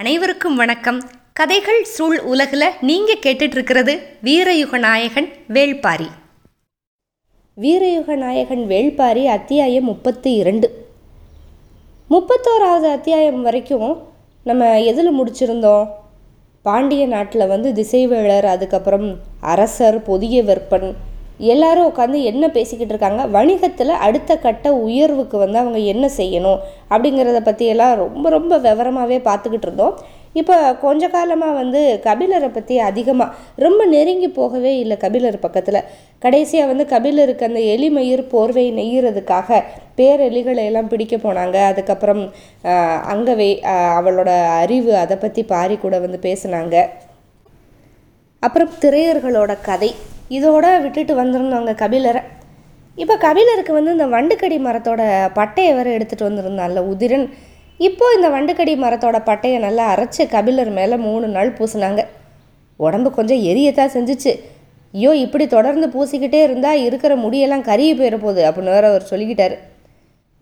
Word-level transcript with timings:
அனைவருக்கும் 0.00 0.56
வணக்கம். 0.56 1.02
கதைகள் 1.32 1.84
சூழ் 1.84 2.18
உலகில் 2.18 2.62
நீங்கள் 2.80 3.18
கேட்டுட்ருக்கிறது 3.18 3.98
வீரயுக 4.24 4.78
நாயகன் 4.78 5.28
வேள்பாரி. 5.48 6.06
வீரயுக 7.60 8.16
நாயகன் 8.16 8.66
வேள்பாரி 8.68 9.24
அத்தியாயம் 9.24 9.84
முப்பத்தி 9.84 10.32
இரண்டு. 10.32 10.86
முப்பத்தோராவது 12.10 12.90
அத்தியாயம் 12.90 13.42
வரைக்கும் 13.42 14.08
நம்ம 14.44 14.80
எதில் 14.80 15.20
முடிச்சிருந்தோம்? 15.20 15.88
பாண்டிய 16.62 17.06
நாட்டில் 17.06 17.46
வந்து 17.46 17.72
திசைவேளர் 17.72 18.44
அதுக்கப்புறம் 18.44 19.18
அரசர் 19.40 20.02
பொதிய 20.02 20.42
வெப்பன் 20.42 20.94
எல்லாரும் 21.54 21.88
உட்காந்து 21.90 22.18
என்ன 22.30 22.44
பேசிக்கிட்டு 22.56 22.92
இருக்காங்க? 22.94 23.22
வணிகத்தில் 23.36 24.00
அடுத்த 24.06 24.36
கட்ட 24.46 24.72
உயர்வுக்கு 24.86 25.36
வந்து 25.42 25.58
அவங்க 25.62 25.80
என்ன 25.92 26.06
செய்யணும்? 26.20 26.62
அப்படிங்கிறத 26.92 27.40
பற்றியெல்லாம் 27.48 27.94
ரொம்ப 28.04 28.28
ரொம்ப 28.36 28.58
விவரமாகவே 28.66 29.18
பார்த்துக்கிட்டு 29.28 29.68
இருந்தோம். 29.68 29.96
இப்போ 30.40 30.56
கொஞ்ச 30.82 31.04
காலமாக 31.14 31.58
வந்து 31.60 31.80
கபிலரை 32.04 32.48
பற்றி 32.56 32.74
அதிகமாக 32.88 33.34
ரொம்ப 33.64 33.80
நெருங்கி 33.94 34.28
போகவே 34.36 34.72
இல்லை 34.82 34.96
கபிலர் 35.04 35.38
பக்கத்தில். 35.46 35.86
கடைசியாக 36.24 36.70
வந்து 36.70 36.84
கபிலருக்கு 36.92 37.48
அந்த 37.48 37.62
எலிமயிர் 37.74 38.22
போர்வை 38.32 38.66
நெய்யறதுக்காக 38.78 39.58
பேரெலிகளை 39.98 40.64
எல்லாம் 40.70 40.90
பிடிக்க 40.92 41.16
போனாங்க. 41.24 41.56
அதுக்கப்புறம் 41.72 42.22
அங்கவே 43.14 43.50
அவளோட 43.98 44.30
அறிவு 44.62 44.92
அதை 45.04 45.18
பற்றி 45.24 45.44
பாரி 45.54 45.78
கூட 45.86 45.98
வந்து 46.04 46.20
பேசினாங்க. 46.28 46.76
அப்புறம் 48.42 48.72
திரையர்களோட 48.84 49.52
கதை. 49.68 49.90
இதோட 50.36 50.66
விட்டுட்டு 50.82 51.14
வந்திருந்தாங்க 51.20 51.72
கபிலரை. 51.82 52.22
இப்போ 53.02 53.14
கபிலருக்கு 53.24 53.72
வந்து 53.76 53.94
இந்த 53.96 54.06
வண்டுக்கடி 54.14 54.56
மரத்தோட 54.66 55.02
பட்டையை 55.38 55.72
வேறு 55.78 55.94
எடுத்துகிட்டு 55.96 56.28
வந்திருந்தான்ல 56.28 56.82
உதிரன். 56.92 57.26
இப்போது 57.88 58.16
இந்த 58.16 58.28
வண்டுக்கடி 58.36 58.72
மரத்தோட 58.84 59.18
பட்டையை 59.28 59.58
நல்லா 59.66 59.84
அரைச்சு 59.92 60.22
கபிலர் 60.34 60.70
மேலே 60.78 60.96
மூணு 61.08 61.26
நாள் 61.36 61.56
பூசினாங்க. 61.58 62.02
உடம்பு 62.80 63.10
கொஞ்சம் 63.18 63.42
எரியத்தான் 63.50 63.94
செஞ்சுச்சு. 63.96 64.32
ஐயோ 64.94 65.10
இப்படி 65.24 65.44
தொடர்ந்து 65.56 65.86
பூசிக்கிட்டே 65.94 66.40
இருந்தால் 66.46 66.84
இருக்கிற 66.88 67.12
முடியெல்லாம் 67.24 67.66
கருகி 67.70 67.92
போயிட 67.98 68.16
போகுது 68.24 68.42
அப்படின்னு 68.46 68.74
வேற 68.76 68.86
அவர் 68.92 69.10
சொல்லிக்கிட்டாரு. 69.10 69.56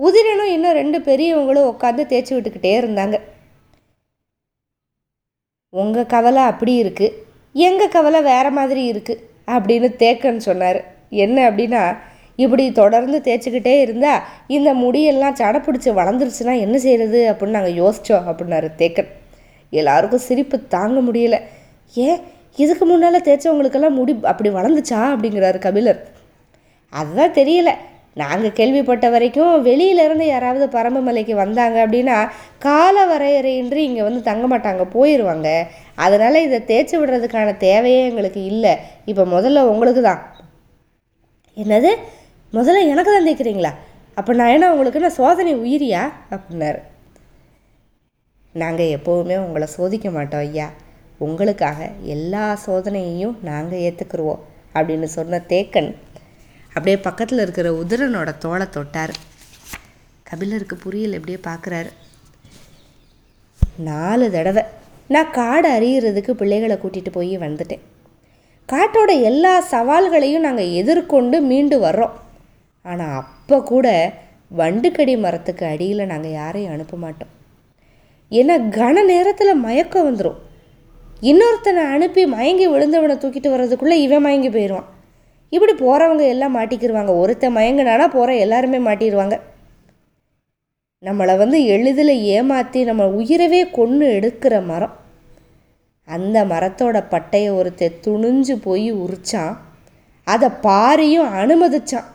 உதிரனும் 0.01 0.53
இன்னும் 0.57 0.79
ரெண்டு 0.81 0.99
பெரியவங்களும் 1.09 1.71
உட்காந்து 1.73 2.03
தேய்ச்சி 2.13 2.33
விட்டுக்கிட்டே 2.35 2.75
இருந்தாங்க. 2.83 3.17
உங்கள் 5.73 6.11
கவலை 6.15 6.45
அப்படி 6.51 6.75
இருக்குது 6.83 7.17
எங்கள் 7.55 7.95
கவலை 7.97 8.21
வேறு 8.31 8.51
மாதிரி 8.59 8.83
இருக்குது 8.93 9.23
அப்படின்னு 9.49 9.95
தேக்கன்னு 9.99 10.37
சொன்னார். 10.37 10.85
என்ன 11.11 11.51
அப்படின்னா 11.51 11.97
இப்படி 12.37 12.73
தொடர்ந்து 12.73 13.21
தேய்ச்சிக்கிட்டே 13.25 13.81
இருந்தால் 13.81 14.23
இந்த 14.47 14.75
முடியெல்லாம் 14.75 15.33
சடை 15.33 15.61
பிடிச்சி 15.61 15.97
வளர்ந்துருச்சுன்னா 15.99 16.59
என்ன 16.59 16.79
செய்கிறது 16.79 17.33
அப்படின்னு 17.33 17.47
நாங்கள் 17.47 17.73
யோசித்தோம் 17.73 18.29
அப்படின்னாரு 18.29 18.69
தேக்கன். 18.79 19.09
எல்லாருக்கும் 19.71 20.19
சிரிப்பு 20.19 20.67
தாங்க 20.67 21.13
முடியல. 21.13 21.41
ஏன்? 21.95 22.21
இதுக்கு 22.57 22.85
முன்னால் 22.85 23.21
தேய்ச்சவங்களுக்கெல்லாம் 23.21 23.91
முடி 23.91 24.19
அப்படி 24.23 24.51
வளர்ந்துச்சா 24.51 24.95
அப்படிங்கிறாரு 24.95 25.59
கபிலர். 25.59 26.09
அதுதான் 26.91 27.33
தெரியல. 27.33 27.71
நாங்கள் 28.21 28.55
கேள்விப்பட்ட 28.59 29.07
வரைக்கும் 29.11 29.65
வெளியிலேருந்து 29.65 30.27
யாராவது 30.27 30.67
பரம்பமலைக்கு 30.77 31.35
வந்தாங்க 31.35 31.77
அப்படின்னா 31.87 32.17
கால 32.59 32.97
வரையறையின்றி 33.07 33.81
இங்கே 33.89 34.03
வந்து 34.03 34.23
தங்க 34.23 34.45
மாட்டாங்க 34.53 34.85
போயிடுவாங்க 34.95 35.49
அதனால் 36.05 36.45
இதை 36.47 36.59
தேய்ச்சி 36.71 36.97
விடுறதுக்கான 36.99 37.57
தேவையே 37.57 38.01
எங்களுக்கு 38.07 38.45
இல்லை. 38.45 38.73
இப்போ 39.05 39.25
முதல்ல 39.25 39.63
உங்களுக்கு 39.73 40.03
தான். 40.03 40.23
என்னது? 41.57 41.93
முதல்ல 42.53 42.83
எனக்கு 42.93 43.11
தான் 43.13 43.29
தேய்க்கிறீங்களா? 43.29 43.73
அப்போ 44.15 44.33
நான் 44.33 44.55
என்ன 44.57 44.71
உங்களுக்கு 44.73 45.01
நான் 45.01 45.19
சோதனை 45.21 45.55
உயிரியா? 45.57 46.03
அப்படின்னாரு. 46.35 46.81
நாங்கள் 48.55 48.93
எப்போவுமே 48.97 49.37
உங்களை 49.47 49.67
சோதிக்க 49.77 50.09
மாட்டோம் 50.11 50.41
ஐயா. 50.41 50.69
உங்களுக்காக 51.19 51.79
எல்லா 52.15 52.45
சோதனையையும் 52.67 53.37
நாங்கள் 53.43 53.79
ஏற்றுக்குருவோம் 53.79 54.43
அப்படின்னு 54.75 55.09
சொன்ன 55.17 55.41
தேக்கன் 55.49 55.91
அப்படியே 56.75 56.99
பக்கத்தில் 57.07 57.43
இருக்கிற 57.45 57.69
உதிரனோட 57.81 58.31
தோலை 58.39 58.67
தொட்டார். 58.77 59.15
கபிலருக்கு 60.31 60.77
புரியல 60.77 61.19
எப்படியே 61.19 61.41
பார்க்குறாரு 61.47 61.91
நாலு 63.89 64.27
தடவை. 64.31 64.63
நான் 65.15 65.31
காடை 65.31 65.69
அறியறதுக்கு 65.79 66.33
பிள்ளைகளை 66.41 66.77
கூட்டிகிட்டு 66.81 67.11
போய் 67.11 67.35
வந்துட்டேன். 67.45 67.85
காட்டோட 68.69 69.11
எல்லா 69.31 69.53
சவால்களையும் 69.71 70.47
நாங்கள் 70.47 70.73
எதிர்கொண்டு 70.81 71.37
மீண்டு 71.51 71.77
வர்றோம். 71.87 72.17
ஆனால் 72.83 73.15
அப்போ 73.23 73.57
கூட 73.63 73.87
வண்டுக்கடி 74.61 75.15
மரத்துக்கு 75.25 75.65
அடியில் 75.67 76.11
நாங்கள் 76.13 76.37
யாரையும் 76.41 76.75
அனுப்ப 76.75 76.97
மாட்டோம். 76.97 77.33
ஏன்னா 78.33 78.55
கன 78.79 79.03
நேரத்தில் 79.13 79.63
மயக்கம் 79.65 80.07
வந்துடும் 80.09 80.39
இன்னொருத்தனை 81.31 81.83
அனுப்பி 81.95 82.23
மயங்கி 82.35 82.67
விழுந்தவனை 82.69 83.15
தூக்கிட்டு 83.23 83.53
வர்றதுக்குள்ளே 83.55 83.97
இவன் 84.07 84.25
மயங்கி 84.27 84.51
போயிடுவான் 84.51 84.89
இப்படி 85.53 85.73
போகிறவங்க 85.73 86.25
எல்லாம் 86.35 86.57
மாட்டிக்கிடுவாங்க 86.57 87.13
ஒருத்தன் 87.23 87.57
மயங்கினானா 87.57 88.07
போகிற 88.17 88.35
எல்லாருமே 88.45 88.79
மாட்டிடுவாங்க 88.89 89.37
நம்மளை 91.03 91.35
வந்து 91.37 91.59
எளிதில் 91.65 92.13
ஏமாற்றி 92.37 92.85
நம்ம 92.85 93.05
உயிரவே 93.19 93.61
கொன்று 93.71 94.07
எடுக்கிற 94.19 94.55
மரம். 94.67 94.95
அந்த 96.09 96.45
மரத்தோட 96.45 96.99
பட்டையை 97.13 97.51
ஒருத்த 97.59 97.91
துணிஞ்சு 98.07 98.55
போய் 98.67 98.89
உரிச்சான். 98.93 99.55
அதை 100.27 100.49
பாரியும் 100.67 101.31
அனுமதிச்சான். 101.41 102.09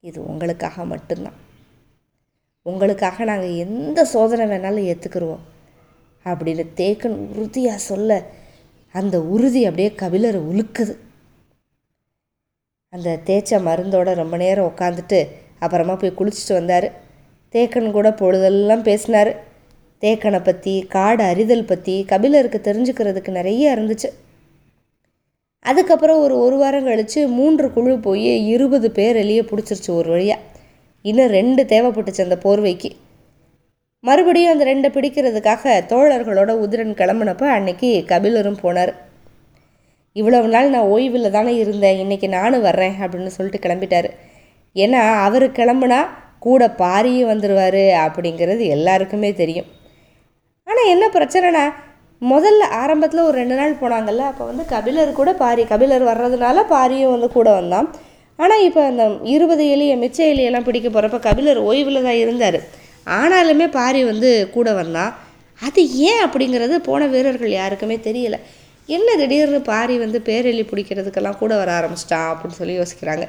இது 0.00 0.18
உங்களுக்காக 0.26 0.84
மட்டும்தான். 0.84 1.38
உங்களுக்காக 2.62 3.24
நாங்கள் 3.24 3.56
எந்த 3.56 4.04
சோதனை 4.04 4.44
வேணாலும் 4.52 4.88
ஏற்றுக்குருவோம் 4.90 5.44
அப்படின்னு 6.26 6.64
தேக்கன் 6.80 7.16
உறுதியாக 7.30 7.86
சொல்ல 7.90 8.20
அந்த 8.94 9.16
உறுதி 9.34 9.62
அப்படியே 9.66 9.90
கபிலரை 10.02 10.40
உலுக்குது. 10.50 10.94
அந்த 12.94 13.10
தேய்ச்ச 13.26 13.58
மருந்தோட 13.66 14.08
ரொம்ப 14.14 14.36
நேரம் 14.36 14.68
உட்காந்துட்டு 14.70 15.18
அப்புறமா 15.58 15.94
போய் 15.94 16.18
குளிச்சுட்டு 16.18 16.52
வந்தார். 16.52 16.86
தேக்கன் 17.54 17.88
கூட 17.90 18.08
பொழுதெல்லாம் 18.12 18.82
பேசினார். 18.82 19.30
தேக்கனை 20.02 20.40
பற்றி 20.42 20.74
காடு 20.88 21.22
அறிதல் 21.24 21.64
பற்றி 21.64 21.94
கபிலருக்கு 22.10 22.58
தெரிஞ்சுக்கிறதுக்கு 22.68 23.30
நிறைய 23.30 23.74
இருந்துச்சு. 23.76 24.08
அதுக்கப்புறம் 25.64 26.18
ஒரு 26.18 26.34
ஒரு 26.38 26.56
வாரம் 26.56 26.84
கழித்து 26.84 27.20
மூன்று 27.28 27.66
குழு 27.72 27.94
போய் 27.98 28.30
இருபது 28.46 28.90
பேர் 28.90 29.16
எளிய 29.16 29.42
பிடிச்சிருச்சு 29.42 29.90
ஒரு 29.90 30.10
வழியாக 30.10 30.42
இன்னும் 31.04 31.32
ரெண்டு 31.38 31.62
தேவைப்பட்டுச்சு 31.72 32.26
அந்த 32.26 32.38
போர்வைக்கு. 32.44 32.90
மறுபடியும் 34.04 34.52
அந்த 34.52 34.64
ரெண்டை 34.70 34.90
பிடிக்கிறதுக்காக 34.96 35.74
தோழர்களோட 35.92 36.52
உதிரன் 36.64 36.94
கிளம்புனப்ப 37.00 37.44
அன்னைக்கு 37.56 37.90
கபிலரும் 38.08 38.62
போனார். 38.62 38.92
இவ்வளவு 40.18 40.48
நாள் 40.54 40.74
நான் 40.74 40.90
ஓய்வில் 40.94 41.34
தானே 41.36 41.52
இருந்தேன். 41.62 42.00
இன்றைக்கி 42.02 42.28
நானும் 42.34 42.66
வர்றேன் 42.66 42.94
அப்படின்னு 43.04 43.32
சொல்லிட்டு 43.36 43.64
கிளம்பிட்டாரு. 43.64 44.10
ஏன்னா 44.76 45.00
அவர் 45.26 45.46
கிளம்புனா 45.58 45.98
கூட 46.46 46.62
பாரியும் 46.82 47.30
வந்துடுவார் 47.32 47.82
அப்படிங்கிறது 48.04 48.62
எல்லாருக்குமே 48.76 49.30
தெரியும். 49.42 49.68
ஆனால் 50.68 50.90
என்ன 50.94 51.04
பிரச்சனைனா 51.16 51.64
முதல்ல 52.22 52.68
ஆரம்பத்தில் 52.82 53.26
ஒரு 53.28 53.36
ரெண்டு 53.42 53.56
நாள் 53.60 53.80
போனாங்கல்ல 53.82 54.24
அப்போ 54.30 54.44
வந்து 54.50 54.64
கபிலர் 54.72 55.18
கூட 55.20 55.30
பாரி 55.42 55.62
கபிலர் 55.72 56.04
வர்றதுனால 56.10 56.58
பாரியும் 56.74 57.14
வந்து 57.14 57.28
கூட 57.36 57.48
வந்தான். 57.58 57.88
ஆனால் 58.38 58.64
இப்போ 58.68 58.82
அந்த 58.90 59.04
இருபது 59.34 59.64
எலியை 59.74 59.96
மிச்ச 60.04 60.20
எலியெல்லாம் 60.32 60.66
பிடிக்க 60.68 60.88
போகிறப்ப 60.88 61.18
கபிலர் 61.28 61.60
ஓய்வில் 61.68 62.06
தான் 62.08 62.20
இருந்தார். 62.24 62.58
ஆனாலுமே 63.20 63.66
பாரி 63.78 64.00
வந்து 64.10 64.30
கூட 64.56 64.68
வந்தான். 64.80 65.12
அது 65.60 65.80
ஏன் 66.10 66.22
அப்படிங்கிறது 66.26 66.76
போன 66.88 67.06
வீரர்கள் 67.14 67.58
யாருக்குமே 67.60 67.96
தெரியலை. 68.06 68.38
என்ன 68.86 69.16
திடீர்னு 69.16 69.60
பாரி 69.60 69.98
வந்து 69.98 70.18
பேரெலி 70.26 70.64
பிடிக்கிறதுக்கெல்லாம் 70.70 71.38
கூட 71.38 71.56
வர 71.56 71.70
ஆரம்பிச்சிட்டான் 71.72 72.30
அப்படின்னு 72.30 72.58
சொல்லி 72.58 72.78
யோசிக்கிறாங்க. 72.78 73.28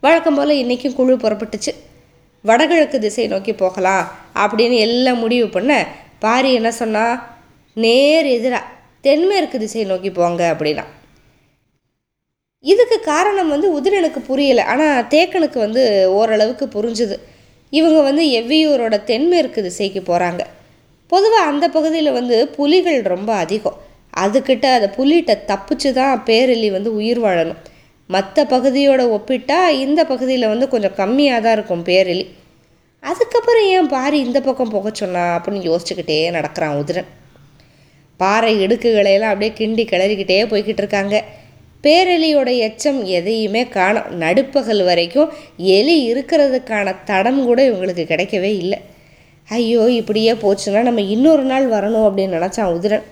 வழக்கம் 0.00 0.34
போல் 0.34 0.48
இன்றைக்கும் 0.48 0.94
குழு 0.94 1.16
புறப்பட்டுச்சு. 1.16 1.72
வடகிழக்கு 2.42 2.98
திசை 2.98 3.26
நோக்கி 3.26 3.52
போகலாம் 3.52 4.12
அப்படின்னு 4.34 4.78
எல்லாம் 4.78 5.18
முடிவு 5.18 5.48
பண்ண 5.48 5.86
பாரி 6.18 6.52
என்ன 6.52 6.70
சொன்னால் 6.70 7.20
நேர் 7.74 8.26
எதிராக 8.26 8.72
தென்மேற்கு 9.00 9.58
திசை 9.58 9.84
நோக்கி 9.84 10.10
போங்க 10.10 10.56
அப்படின்னா. 10.56 10.84
இதுக்கு 12.60 13.00
காரணம் 13.00 13.48
வந்து 13.48 13.68
உதிரனுக்கு 13.80 14.20
புரியலை. 14.28 14.64
ஆனால் 14.72 15.04
தேக்கனுக்கு 15.04 15.58
வந்து 15.58 16.12
ஓரளவுக்கு 16.12 16.66
புரிஞ்சுது. 16.66 17.16
இவங்க 17.70 18.00
வந்து 18.00 18.24
எவ்வியூரோட 18.40 19.04
தென்மேற்கு 19.04 19.62
திசைக்கு 19.62 20.00
போகிறாங்க 20.00 20.42
பொதுவாக 21.06 21.50
அந்த 21.50 21.68
பகுதியில் 21.68 22.12
வந்து 22.12 22.48
புலிகள் 22.48 23.02
ரொம்ப 23.02 23.34
அதிகம். 23.34 23.78
அதுக்கிட்ட 24.22 24.66
அந்த 24.76 24.88
புலிகிட்ட 24.96 25.34
தப்பிச்சு 25.50 25.90
தான் 25.92 26.22
பேரெலி 26.26 26.68
வந்து 26.70 26.90
உயிர் 26.98 27.20
வாழணும். 27.24 27.60
மற்ற 28.10 28.44
பகுதியோட 28.44 29.02
ஒப்பிட்டா 29.16 29.58
இந்த 29.84 30.00
பகுதியில் 30.04 30.50
வந்து 30.52 30.66
கொஞ்சம் 30.68 30.96
கம்மியாக 30.98 31.42
தான் 31.44 31.56
இருக்கும் 31.56 31.84
பேரெலி 31.90 32.24
அதுக்கப்புறம் 33.02 33.66
ஏன் 33.76 33.88
பாரி 33.94 34.18
இந்த 34.26 34.38
பக்கம் 34.40 34.74
போக 34.74 34.90
சொன்னா 34.92 35.22
அப்படின்னு 35.36 35.68
யோசிச்சுக்கிட்டே 35.70 36.18
நடக்கிறான் 36.36 36.76
உதிரன். 36.80 37.08
பாறை 38.20 38.52
இடுக்குகளையெல்லாம் 38.64 39.32
அப்படியே 39.32 39.52
கிண்டி 39.60 39.84
கிளறிக்கிட்டே 39.92 40.38
போய்கிட்டு 40.52 40.82
இருக்காங்க. 40.84 41.16
பேரெலியோட 41.84 42.50
எச்சம் 42.66 43.00
எதையுமே 43.18 43.62
காணும். 43.76 44.06
நடுப்பகல் 44.22 44.82
வரைக்கும் 44.84 45.32
எலி 45.78 45.96
இருக்கிறதுக்கான 46.12 46.94
தடம் 47.10 47.40
கூட 47.48 47.58
இவங்களுக்கு 47.70 48.04
கிடைக்கவே 48.12 48.52
இல்லை. 48.62 48.78
ஐயோ 49.48 49.82
இப்படியே 50.00 50.32
போச்சுன்னா 50.44 50.82
நம்ம 50.82 51.00
இன்னொரு 51.14 51.42
நாள் 51.42 51.66
வரணும் 51.74 52.06
அப்படின்னு 52.08 52.38
நினச்சான் 52.38 52.72
உதிரன். 52.76 53.04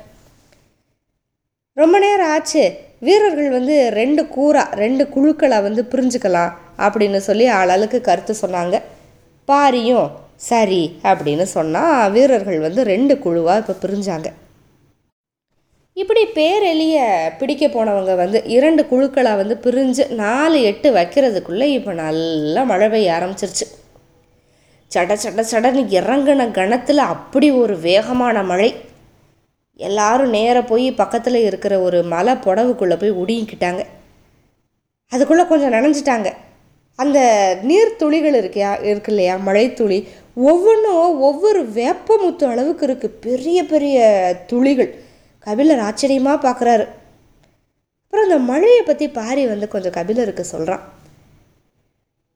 ரொம்ப 1.81 1.97
நேரம் 2.05 2.31
ஆச்சு. 2.35 2.63
வீரர்கள் 3.07 3.49
வந்து 3.55 3.77
ரெண்டு 3.99 4.23
கூறா 4.35 4.63
ரெண்டு 4.81 5.05
குழுக்களை 5.15 5.59
வந்து 5.67 5.83
பிரிஞ்சுக்கலாம் 5.93 6.53
அப்படின்னு 6.85 7.21
சொல்லி 7.29 7.47
ஆளாளுக்கு 7.59 7.99
கருத்து 8.09 8.35
சொன்னாங்க. 8.43 8.77
பாரியும் 9.49 10.11
சரி 10.49 10.83
அப்படின்னு 11.11 11.47
சொன்னால் 11.57 12.11
வீரர்கள் 12.17 12.61
வந்து 12.67 12.83
ரெண்டு 12.93 13.15
குழுவாக 13.25 13.63
இப்போ 13.63 13.75
பிரிஞ்சாங்க. 13.85 14.29
இப்படி 16.03 16.23
பேரெளிய 16.37 16.99
பிடிக்க 17.41 17.65
போனவங்க 17.69 18.13
வந்து 18.23 18.39
இரண்டு 18.57 18.85
குழுக்களாக 18.93 19.41
வந்து 19.43 19.57
பிரிஞ்சு 19.65 20.05
நாலு 20.23 20.61
எட்டு 20.71 20.91
வைக்கிறதுக்குள்ளே 20.99 21.69
இப்போ 21.79 21.93
நல்லா 22.05 22.63
மழை 22.71 22.89
பெய்ய 22.95 23.17
ஆரம்பிச்சிருச்சு. 23.19 23.67
சட 24.91 25.13
சட 25.25 25.43
சடன்னு 25.51 25.83
இறங்கின 25.99 26.51
கணத்தில் 26.61 27.11
அப்படி 27.13 27.51
ஒரு 27.65 27.77
வேகமான 27.89 28.43
மழை. 28.53 28.71
எல்லாரும் 29.89 30.35
நேராக 30.37 30.65
போய் 30.71 30.87
பக்கத்தில் 31.01 31.39
இருக்கிற 31.49 31.75
ஒரு 31.87 31.99
மலை 32.15 32.35
புடவுக்குள்ளே 32.47 32.97
போய் 33.01 33.19
ஒடுங்கிக்கிட்டாங்க 33.23 33.83
அதுக்குள்ளே 35.13 35.45
கொஞ்சம் 35.51 35.75
நனைஞ்சிட்டாங்க. 35.77 36.29
அந்த 36.99 37.19
நீர் 37.69 37.99
துளிகள் 38.01 38.37
இருக்கியா 38.41 38.71
இருக்கு 38.89 39.11
இல்லையா 39.13 39.35
மழைத்துளி 39.47 39.99
ஒவ்வொன்றும் 40.51 41.21
ஒவ்வொரு 41.29 41.61
வேப்பமுத்து 41.79 42.45
அளவுக்கு 42.53 42.85
இருக்குது 42.89 43.19
பெரிய 43.27 43.59
பெரிய 43.73 43.99
துளிகள். 44.51 44.91
கபிலர் 45.47 45.85
ஆச்சரியமாக 45.89 46.45
பார்க்குறாரு 46.47 46.85
அப்புறம் 48.05 48.27
அந்த 48.29 48.39
மழையை 48.51 48.83
பற்றி 48.83 49.07
பாரி 49.19 49.43
வந்து 49.53 49.67
கொஞ்சம் 49.75 49.97
கபிலருக்கு 49.99 50.45
சொல்கிறான் 50.53 50.83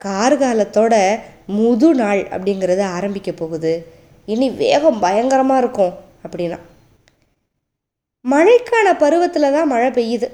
கார்காலத்தோட 0.01 0.95
முது 1.59 1.89
நாள் 2.01 2.23
அப்படிங்கிறது 2.35 2.83
ஆரம்பிக்க 2.97 3.31
போகுது. 3.33 3.73
இனி 4.33 4.49
வேகம் 4.63 5.03
பயங்கரமாக 5.05 5.63
இருக்கும் 5.63 5.95
அப்படின்னா. 6.25 6.59
மழைக்கான 8.33 8.87
பருவத்தில் 9.03 9.55
தான் 9.57 9.71
மழை 9.73 9.91
பெய்யுது. 9.99 10.29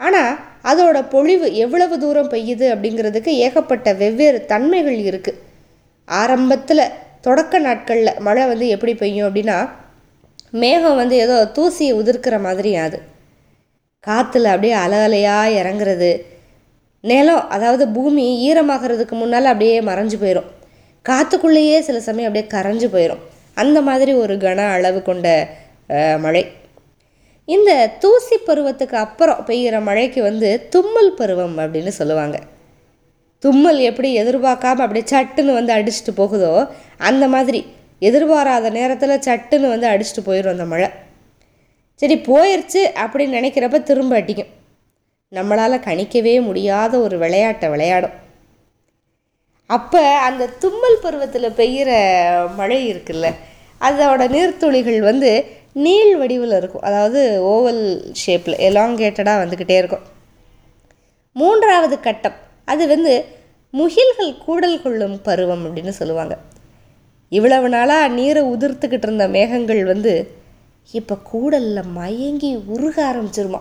ஆனால் 0.00 0.32
அதோட 0.70 0.98
பொழிவு 1.14 1.46
எவ்வளவு 1.64 1.94
தூரம் 2.02 2.30
பெய்யுது 2.34 2.66
அப்படிங்கிறதுக்கு 2.74 3.32
ஏகப்பட்ட 3.46 3.88
வெவ்வேறு 4.02 4.38
தன்மைகள் 4.52 4.98
இருக்குது 5.10 5.40
ஆரம்பத்தில் 6.08 6.92
தொடக்க 7.26 7.58
நாட்களில் 7.66 8.18
மழை 8.26 8.42
வந்து 8.50 8.66
எப்படி 8.74 8.92
பெய்யும் 9.02 9.26
அப்படின்னா 9.28 9.58
மேகம் 10.62 10.98
வந்து 11.00 11.14
ஏதோ 11.24 11.36
தூசியை 11.56 11.92
உதிர்க்கிற 12.00 12.36
மாதிரி 12.46 12.70
அது. 12.86 12.98
காற்றுல 14.04 14.50
அப்படியே 14.54 14.74
அலை 14.84 14.98
அலையாக 15.06 15.54
இறங்குறது. 15.60 16.10
நிலம் 17.04 17.46
அதாவது 17.54 17.84
பூமி 17.96 18.26
ஈரமாகிறதுக்கு 18.48 19.14
முன்னால் 19.20 19.52
அப்படியே 19.52 19.78
மறைஞ்சு 19.88 20.18
போயிடும் 20.22 20.50
காற்றுக்குள்ளேயே 21.06 21.78
சில 21.88 21.98
சமயம் 22.08 22.28
அப்படியே 22.28 22.46
கரைஞ்சு 22.54 22.88
போயிடும் 22.94 23.24
அந்த 23.62 23.78
மாதிரி 23.88 24.12
ஒரு 24.22 24.34
கன 24.44 24.68
அளவு 24.76 25.00
கொண்ட 25.08 25.26
மழை. 26.24 26.44
இந்த 27.48 27.70
தூசி 28.02 28.36
பருவத்துக்கு 28.46 28.96
அப்புறம் 29.04 29.40
பெய்கிற 29.48 29.76
மழைக்கு 29.88 30.20
வந்து 30.22 30.50
தும்மல் 30.74 31.16
பருவம் 31.18 31.56
அப்படின்னு 31.62 31.92
சொல்லுவாங்க. 31.98 32.36
தும்மல் 33.42 33.80
எப்படி 33.88 34.10
எதிர்பார்க்காம 34.22 34.82
அப்படியே 34.84 35.06
சட்டுன்னு 35.12 35.58
வந்து 35.58 35.72
அடிச்சுட்டு 35.76 36.12
போகுதோ 36.20 36.52
அந்த 37.08 37.24
மாதிரி 37.34 37.60
எதிர்பாராத 38.08 38.70
நேரத்தில் 38.78 39.22
சட்டுன்னு 39.26 39.72
வந்து 39.74 39.88
அடிச்சுட்டு 39.92 40.22
போயிடும் 40.28 40.54
அந்த 40.56 40.66
மழை. 40.72 40.88
சரி 42.00 42.16
போயிடுச்சு 42.28 42.82
அப்படின்னு 43.02 43.38
நினைக்கிறப்ப 43.38 43.80
திரும்ப 43.90 44.14
அடிக்கும். 44.20 44.52
நம்மளால் 45.32 45.84
கணிக்கவே 45.88 46.34
முடியாத 46.48 46.92
ஒரு 47.06 47.16
விளையாட்டை 47.24 47.68
விளையாடும். 47.74 48.14
அப்போ 49.70 50.02
அந்த 50.28 50.48
தும்மல் 50.62 51.02
பருவத்தில் 51.04 51.56
பெய்கிற 51.60 51.90
மழை 52.58 52.80
இருக்குல்ல 52.92 53.28
அதோட 53.80 54.22
நீர்த்துளிகள் 54.34 54.98
வந்து 55.10 55.30
நீள் 55.74 56.16
வடிவில் 56.16 56.56
இருக்கும். 56.58 56.82
அதாவது 56.82 57.20
ஓவல் 57.52 57.82
ஷேப்பில் 58.26 58.60
எலாங்கேட்டடாக 58.68 59.42
வந்துக்கிட்டே 59.42 59.76
இருக்கும். 59.76 60.04
மூன்றாவது 61.32 62.00
கட்டம். 62.00 62.36
அது 62.64 62.86
வந்து 62.88 63.24
முகில்கள் 63.72 64.38
கூடல் 64.44 64.82
கொள்ளும் 64.82 65.22
பருவம் 65.22 65.64
அப்படின்னு 65.66 65.88
சொல்லுவாங்க. 65.88 66.38
இவ்வளவு 67.28 67.68
நாளாக 67.68 68.08
நீரை 68.08 68.42
உதிர்த்துக்கிட்டு 68.42 69.06
இருந்த 69.08 69.28
மேகங்கள் 69.28 69.84
வந்து 69.84 70.34
இப்போ 70.92 71.14
கூடலில் 71.32 71.90
மயங்கி 71.92 72.50
உருக 72.56 72.96
ஆரம்பிச்சிருமா? 73.12 73.60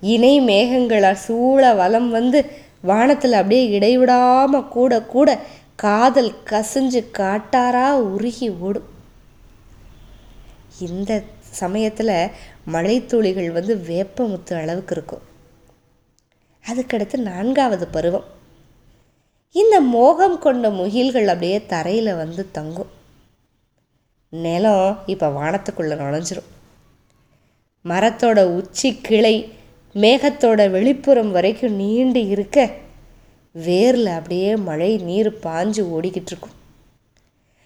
இணை 0.00 0.40
மேகங்களால் 0.40 1.24
சூழ 1.26 1.74
வலம் 1.74 2.10
வந்து 2.10 2.50
வானத்தில் 2.82 3.32
அப்படியே 3.32 3.68
இடைவிடாமல் 3.68 4.68
கூட 4.68 5.02
கூட 5.02 5.38
காதல் 5.76 6.32
கசிஞ்சு 6.50 7.00
காட்டாரா 7.18 7.88
உருகி 7.92 8.48
ஓடும். 8.50 8.88
இந்த 10.78 11.22
சமயத்தில் 11.40 12.30
மழைத்துளிகள் 12.72 13.52
வந்து 13.52 13.76
வேப்பமுத்து 13.76 14.54
அளவுக்கு 14.54 14.94
இருக்கும். 14.94 15.22
அதுக்கடுத்து 16.68 17.16
நான்காவது 17.16 17.86
பருவம். 17.86 18.24
இந்த 19.52 19.80
மோகம் 19.80 20.38
கொண்ட 20.38 20.68
முகில்கள் 20.68 21.26
அப்படியே 21.26 21.66
தரையில் 21.66 22.14
வந்து 22.14 22.50
தங்கும். 22.50 22.90
நிலம் 24.28 24.98
இப்போ 25.06 25.28
வானத்துக்குள்ளே 25.28 25.96
நுழைஞ்சிரும். 25.96 26.48
மரத்தோட 27.84 28.44
உச்சி 28.44 28.98
கிளை 29.02 29.52
மேகத்தோட 29.94 30.70
வெளிப்புறம் 30.70 31.30
வரைக்கும் 31.30 31.72
நீண்டு 31.72 32.26
இருக்க 32.26 32.70
வேரில் 33.54 34.04
அப்படியே 34.04 34.56
மழை 34.56 34.96
நீர் 34.96 35.38
பாஞ்சு 35.38 35.82
ஓடிக்கிட்டு 35.96 36.30
இருக்கும். 36.30 36.56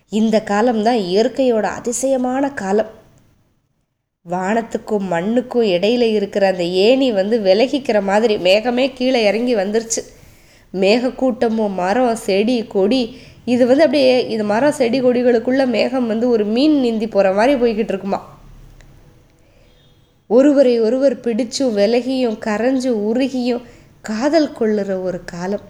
இந்த 0.08 0.42
காலம்தான் 0.42 0.96
இயற்கையோட 0.96 1.62
அதிசயமான 1.62 2.50
காலம். 2.50 3.00
வானத்துக்கும் 4.30 5.06
மண்ணுக்கும் 5.10 5.62
இடையில 5.62 6.00
இருக்கிற 6.00 6.46
அந்த 6.46 6.62
ஏணி 6.62 7.12
வந்து 7.12 7.38
விலகிக்கிற 7.40 8.02
மாதிரி 8.02 8.36
மேகமே 8.36 8.90
கீழே 8.94 9.24
இறங்கி 9.24 9.54
வந்துருச்சு. 9.54 10.02
மேகக்கூட்டமும் 10.72 11.74
மரம் 11.74 12.16
செடி 12.16 12.66
கொடி 12.66 13.16
இது 13.44 13.66
வந்து 13.66 13.84
அப்படியே 13.84 14.28
இது 14.28 14.44
மரம் 14.44 14.72
செடி 14.72 15.02
கொடிகளுக்குள்ள 15.02 15.66
மேகம் 15.66 16.06
வந்து 16.06 16.28
ஒரு 16.28 16.44
மீன் 16.44 16.80
நீந்தி 16.80 17.06
போகிற 17.06 17.34
மாதிரி 17.34 17.60
போய்கிட்டு 17.60 17.92
இருக்குமா? 17.94 18.40
ஒருவரை 20.26 20.80
ஒருவர் 20.80 21.20
பிடிச்சும் 21.20 21.74
விலகியும் 21.76 22.38
கரைஞ்சும் 22.46 23.02
உருகியும் 23.10 23.62
காதல் 24.00 24.52
கொள்ளுற 24.60 25.02
ஒரு 25.02 25.24
காலம். 25.24 25.66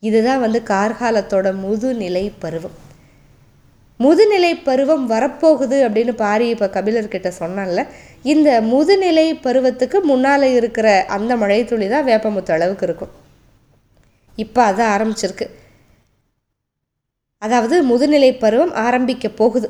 இதுதான் 0.00 0.40
வந்து 0.40 0.62
கார்காலத்தோட 0.66 1.54
முதுநிலை 1.64 2.32
பருவம். 2.38 2.83
முதுநிலை 4.00 4.52
பருவம் 4.68 5.04
வரப்போகுது 5.12 5.76
அப்படின்னு 5.86 6.12
பாரி 6.22 6.46
இப்போ 6.54 6.66
கபிலர்கிட்ட 6.76 7.28
சொன்னால 7.42 7.84
இந்த 8.32 8.48
முதுநிலை 8.72 9.26
பருவத்துக்கு 9.46 9.98
முன்னால் 10.10 10.46
இருக்கிற 10.58 10.88
அந்த 11.16 11.32
மழை 11.42 11.60
துளி 11.70 11.86
தான் 11.92 12.08
வேப்பமுத்து 12.10 12.52
அளவுக்கு 12.56 12.86
இருக்கும். 12.88 13.12
இப்போ 14.38 14.60
அது 14.70 14.82
ஆரம்பிச்சிருக்கு. 14.94 15.46
அதாவது 17.42 17.76
முதுநிலை 17.90 18.30
பருவம் 18.44 18.74
ஆரம்பிக்க 18.86 19.28
போகுது. 19.40 19.68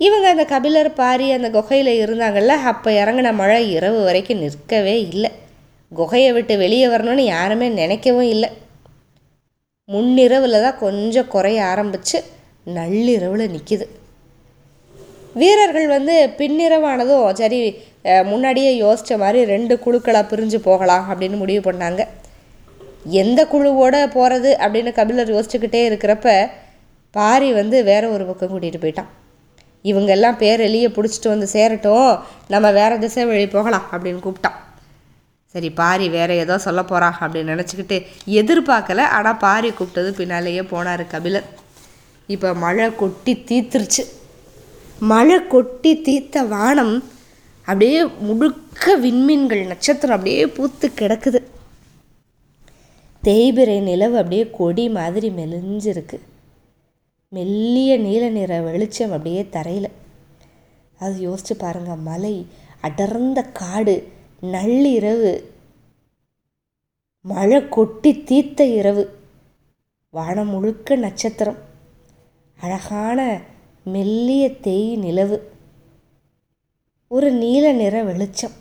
இவங்க 0.00 0.26
அந்த 0.34 0.44
கபிலர் 0.52 0.90
பாரி 1.00 1.26
அந்த 1.36 1.48
குகையில் 1.56 1.92
இருந்தாங்கல்ல 2.04 2.54
அப்போ 2.70 2.90
இறங்கின 3.02 3.32
மழை 3.40 3.62
இரவு 3.76 3.98
வரைக்கும் 4.08 4.42
நிற்கவே 4.44 4.94
இல்லை. 5.12 5.30
குகையை 5.92 6.30
விட்டு 6.36 6.54
வெளியே 6.62 6.86
வரணும்னு 6.94 7.24
யாருமே 7.34 7.68
நினைக்கவும் 7.80 8.30
இல்லை. 8.34 8.50
முன்னிரவில் 9.88 10.64
தான் 10.64 10.80
கொஞ்சம் 10.84 11.30
குறைய 11.34 11.58
ஆரம்பித்து 11.72 12.18
நள்ளிரவில் 12.76 13.52
நிற்கிது 13.54 13.86
வீரர்கள் 15.40 15.88
வந்து 15.96 16.16
பின்னிரவானதும் 16.38 17.26
சரி 17.40 17.60
முன்னாடியே 18.30 18.72
யோசித்த 18.82 19.16
மாதிரி 19.22 19.40
ரெண்டு 19.54 19.74
குழுக்களாக 19.84 20.24
பிரிஞ்சு 20.30 20.58
போகலாம் 20.68 21.04
அப்படின்னு 21.10 21.36
முடிவு 21.42 21.62
பண்ணாங்க. 21.68 22.02
எந்த 23.22 23.40
குழுவோட 23.52 23.96
போகிறது 24.16 24.50
அப்படின்னு 24.64 24.90
கபிலர் 24.98 25.32
யோசிச்சுக்கிட்டே 25.36 25.80
இருக்கிறப்ப 25.88 26.28
பாரி 27.14 27.48
வந்து 27.60 27.76
வேற 27.88 28.04
ஒரு 28.14 28.24
பக்கம் 28.28 28.52
கூட்டிகிட்டு 28.52 28.82
போயிட்டான். 28.84 29.10
இவங்கெல்லாம் 29.90 30.38
எளிய 30.68 30.86
பிடிச்சிட்டு 30.96 31.32
வந்து 31.32 31.48
சேரட்டும் 31.54 32.10
நம்ம 32.54 32.70
வேறு 32.78 33.02
திசை 33.04 33.24
வழி 33.30 33.46
போகலாம் 33.56 33.88
அப்படின்னு 33.92 34.22
கூப்பிட்டான். 34.26 34.58
சரி 35.54 35.68
பாரி 35.80 36.06
வேற 36.08 36.30
ஏதோ 36.44 36.54
சொல்ல 36.66 36.80
போகிறான் 36.84 37.18
அப்படின்னு 37.20 37.52
நினச்சிக்கிட்டு 37.54 37.98
எதிர்பார்க்கல. 38.40 39.02
ஆனால் 39.16 39.40
பாரி 39.44 39.68
கூப்பிட்டது 39.78 40.10
பின்னாலேயே 40.20 40.60
போனார் 40.72 41.04
கபிலர். 41.12 41.46
இப்போ 42.26 42.54
மழை 42.54 42.96
கொட்டி 42.96 43.32
தீத்துருச்சு. 43.34 44.02
மழை 45.00 45.46
கொட்டி 45.46 45.90
தீத்த 45.96 46.48
வானம் 46.48 47.04
அப்படியே 47.60 48.04
முழுக்க 48.04 48.98
விண்மீன்கள் 48.98 49.66
நட்சத்திரம் 49.66 50.16
அப்படியே 50.16 50.46
பூத்து 50.46 50.88
கிடக்குது. 50.88 51.40
தேய்பிரை 53.22 53.82
நிலவு 53.82 54.16
அப்படியே 54.16 54.50
கொடி 54.50 54.88
மாதிரி 54.88 55.28
மெலிஞ்சிருக்கு. 55.28 56.18
மெல்லிய 57.28 57.98
நீல 57.98 58.28
நிற 58.28 58.60
வெளிச்சம் 58.60 59.10
அப்படியே 59.10 59.48
தரையில். 59.48 59.90
அது 60.98 61.30
யோசிச்சு 61.30 61.54
பாருங்கள் 61.58 62.02
மலை 62.08 62.46
அடர்ந்த 62.80 63.42
காடு 63.42 64.12
நள்ளிரவு 64.42 65.44
மழை 67.20 67.68
கொட்டி 67.68 68.12
தீத்த 68.12 68.60
இரவு 68.60 69.18
வானம் 70.10 70.48
முழுக்க 70.48 70.96
நட்சத்திரம். 70.96 71.72
அழகான 72.64 73.20
மெல்லிய 73.94 74.44
தேய் 74.66 74.90
நிலவு. 74.96 75.38
ஒரு 77.10 77.28
நீல 77.42 77.64
நிற 77.72 77.96
வெளிச்சம். 78.10 78.54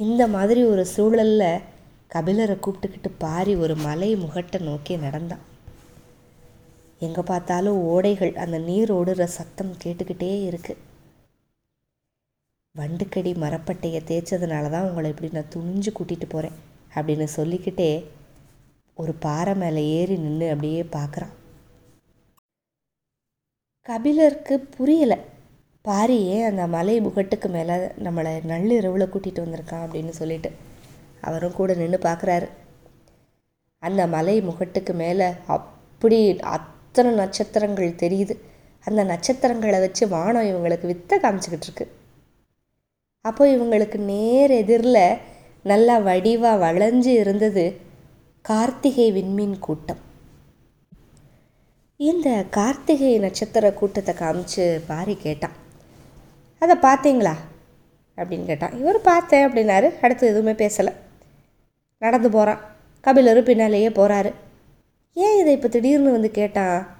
இந்த 0.00 0.22
மாதிரி 0.34 0.62
ஒரு 0.64 0.84
சூழலில் 0.94 1.62
கபிலரை 2.14 2.56
கூப்பிட்டுக்கிட்டு 2.64 3.10
பாரி 3.18 3.54
ஒரு 3.64 3.74
மலை 3.86 4.10
முகட்டை 4.16 4.58
நோக்கி 4.60 4.96
நடந்தான். 5.04 5.44
எங்கே 7.06 7.22
பார்த்தாலும் 7.30 7.78
ஓடைகள் 7.94 8.32
அந்த 8.44 8.58
நீர் 8.68 8.92
ஓடுற 8.94 9.24
சத்தம் 9.38 9.72
கேட்டுக்கிட்டே 9.84 10.30
இருக்கு. 10.46 10.74
வண்டுக்கடி 12.74 13.32
மரப்பட்டையை 13.42 14.00
தேய்ச்சதுனால 14.10 14.70
தான் 14.70 14.86
உங்களை 14.88 15.10
இப்படி 15.10 15.30
நான் 15.32 15.52
துணிஞ்சு 15.54 15.90
கூட்டிகிட்டு 15.98 16.28
போகிறேன் 16.28 16.56
அப்படின்னு 16.94 17.26
சொல்லிக்கிட்டே 17.38 17.90
ஒரு 18.94 19.14
பாறை 19.24 19.54
மேலே 19.54 19.82
ஏறி 19.98 20.16
நின்று 20.16 20.46
அப்படியே 20.52 20.82
பார்க்குறான். 20.96 21.34
கபிலருக்கு 23.88 24.54
புரியலை. 24.76 25.16
பாரியே 25.84 26.36
அந்த 26.46 26.66
மலை 26.66 26.94
முகட்டுக்கு 27.00 27.48
மேலே 27.48 27.74
நம்மளை 28.04 28.32
நள்ளிரவில் 28.44 29.12
கூட்டிகிட்டு 29.12 29.42
வந்திருக்கான் 29.44 29.84
அப்படின்னு 29.84 30.12
சொல்லிட்டு 30.20 30.50
அவரும் 31.20 31.54
கூட 31.58 31.74
நின்று 31.74 31.98
பார்க்குறாரு 31.98 32.48
அந்த 33.82 34.06
மலை 34.14 34.34
முகட்டுக்கு 34.40 34.92
மேலே 35.02 35.28
அப்படி 35.56 36.18
அத்தனை 36.56 37.12
நட்சத்திரங்கள் 37.14 38.00
தெரியுது. 38.02 38.34
அந்த 38.84 39.04
நட்சத்திரங்களை 39.04 39.78
வச்சு 39.80 40.08
வானம் 40.08 40.48
இவங்களுக்கு 40.50 40.86
வித்த 40.92 41.20
காமிச்சிக்கிட்டு 41.22 41.68
இருக்கு. 41.68 41.86
அப்போ 43.20 43.46
இவங்களுக்கு 43.56 44.00
நேர் 44.12 44.50
எதிரில் 44.62 45.18
நல்லா 45.62 45.98
வடிவாக 45.98 46.62
வளைஞ்சு 46.64 47.14
இருந்தது 47.22 47.66
கார்த்திகை 48.44 49.08
விண்மீன் 49.12 49.58
கூட்டம். 49.58 50.02
இந்த 51.98 52.44
கார்த்திகை 52.50 53.18
நட்சத்திர 53.18 53.72
கூட்டத்தை 53.72 54.14
காமிச்சு 54.14 54.80
பாரி 54.86 55.14
கேட்டான். 55.14 55.50
அதை 56.58 56.76
பார்த்தீங்களா? 56.76 57.32
அப்படின்னு 58.16 58.44
கேட்டான். 58.44 58.78
இவர் 58.78 59.00
பார்த்தேன் 59.00 59.48
அப்படின்னாரு. 59.48 59.90
அடுத்து 60.02 60.26
எதுவுமே 60.26 60.52
பேசலை. 60.52 60.92
நடந்து 61.98 62.30
போகிறான் 62.30 62.60
கபிலரும் 63.04 63.42
பின்னாலேயே 63.42 63.88
போகிறாரு 63.88 64.32
ஏன் 65.14 65.38
இதை 65.38 65.52
இப்போ 65.52 65.68
திடீர்னு 65.68 66.10
வந்து 66.10 66.30
கேட்டான்? 66.30 66.96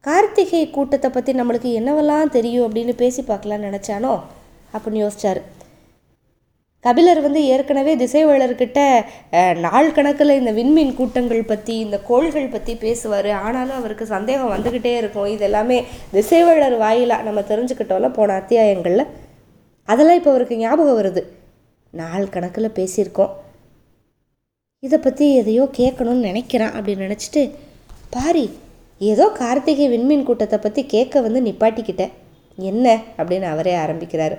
கார்த்திகை 0.00 0.70
கூட்டத்தை 0.70 1.10
பற்றி 1.10 1.32
நம்மளுக்கு 1.32 1.82
என்னவெல்லாம் 1.82 2.30
தெரியும்? 2.30 2.74
அப்படின்னு 2.74 2.92
பேசி 2.92 3.22
பார்க்கலான்னு 3.22 3.68
நினச்சானோ? 3.68 4.20
அப்படின்னு 4.74 5.10
யோசிச்சார். 5.10 5.42
கபிலர் 6.84 7.20
வந்து 7.24 7.40
ஏற்கனவே 7.54 7.92
திசைவேளர்கிட்ட 8.00 8.80
நாள் 9.64 9.92
கணக்கில் 9.96 10.38
இந்த 10.38 10.52
விண்மீன் 10.56 10.96
கூட்டங்கள் 11.00 11.50
பற்றி 11.50 11.74
இந்த 11.82 11.96
கோள்கள் 12.08 12.48
பற்றி 12.54 12.72
பேசுவார். 12.84 13.28
ஆனாலும் 13.44 13.78
அவருக்கு 13.80 14.06
சந்தேகம் 14.14 14.52
வந்துக்கிட்டே 14.54 14.92
இருக்கும். 15.02 15.28
இது 15.34 15.44
எல்லாமே 15.48 15.76
திசைவேளர் 16.16 16.76
வாயிலாக 16.84 17.26
நம்ம 17.28 17.44
தெரிஞ்சுக்கிட்டோம்ல 17.50 18.10
போன 18.18 18.34
அத்தியாயங்களில். 18.40 19.04
அதெல்லாம் 19.88 20.18
இப்போ 20.20 20.32
அவருக்கு 20.32 20.58
ஞாபகம் 20.64 20.98
வருது. 21.00 21.22
நாள் 22.00 22.32
கணக்கில் 22.34 22.76
பேசியிருக்கோம். 22.78 23.32
இதை 24.86 24.98
பற்றி 24.98 25.26
எதையோ 25.42 25.64
கேட்கணும்னு 25.80 26.28
நினைக்கிறான் 26.30 26.74
அப்படின்னு 26.76 27.06
நினச்சிட்டு 27.08 27.42
பாரி 28.16 28.44
ஏதோ 29.00 29.24
கார்த்திகை 29.40 29.86
விண்மீன் 29.94 30.26
கூட்டத்தை 30.26 30.58
பற்றி 30.58 30.82
கேட்க 30.94 31.20
வந்து 31.26 31.40
நிப்பாட்டிக்கிட்டேன் 31.46 32.12
என்ன? 32.70 32.86
அப்படின்னு 33.18 33.46
அவரே 33.54 33.74
ஆரம்பிக்கிறாரு. 33.84 34.36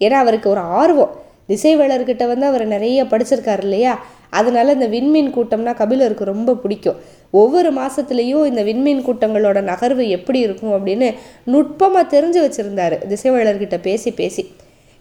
ஏன்னா 0.00 0.16
அவருக்கு 0.24 0.48
ஒரு 0.54 0.62
ஆர்வம். 0.80 1.14
திசைவேளர்கிட்ட 1.50 2.24
வந்து 2.32 2.46
அவர் 2.46 2.64
நிறைய 2.66 3.04
படிச்சிருக்காரு 3.04 3.64
இல்லையா? 3.68 3.94
அதனால 4.38 4.72
இந்த 4.76 4.86
விண்மீன் 4.88 5.30
கூட்டம்னா 5.36 5.72
கபிலருக்கு 5.74 6.24
ரொம்ப 6.24 6.54
பிடிக்கும். 6.54 6.98
ஒவ்வொரு 7.30 7.70
மாதத்துலேயும் 7.72 8.44
இந்த 8.50 8.62
விண்மீன் 8.62 9.06
கூட்டங்களோட 9.06 9.58
நகர்வு 9.70 10.04
எப்படி 10.08 10.38
இருக்கும் 10.46 10.74
அப்படின்னு 10.76 11.08
நுட்பமாக 11.44 12.04
தெரிஞ்சு 12.14 12.40
வச்சுருந்தாரு 12.46 12.98
திசைவேளர்கிட்ட 13.12 13.78
பேசி 13.82 14.10
பேசி. 14.10 14.44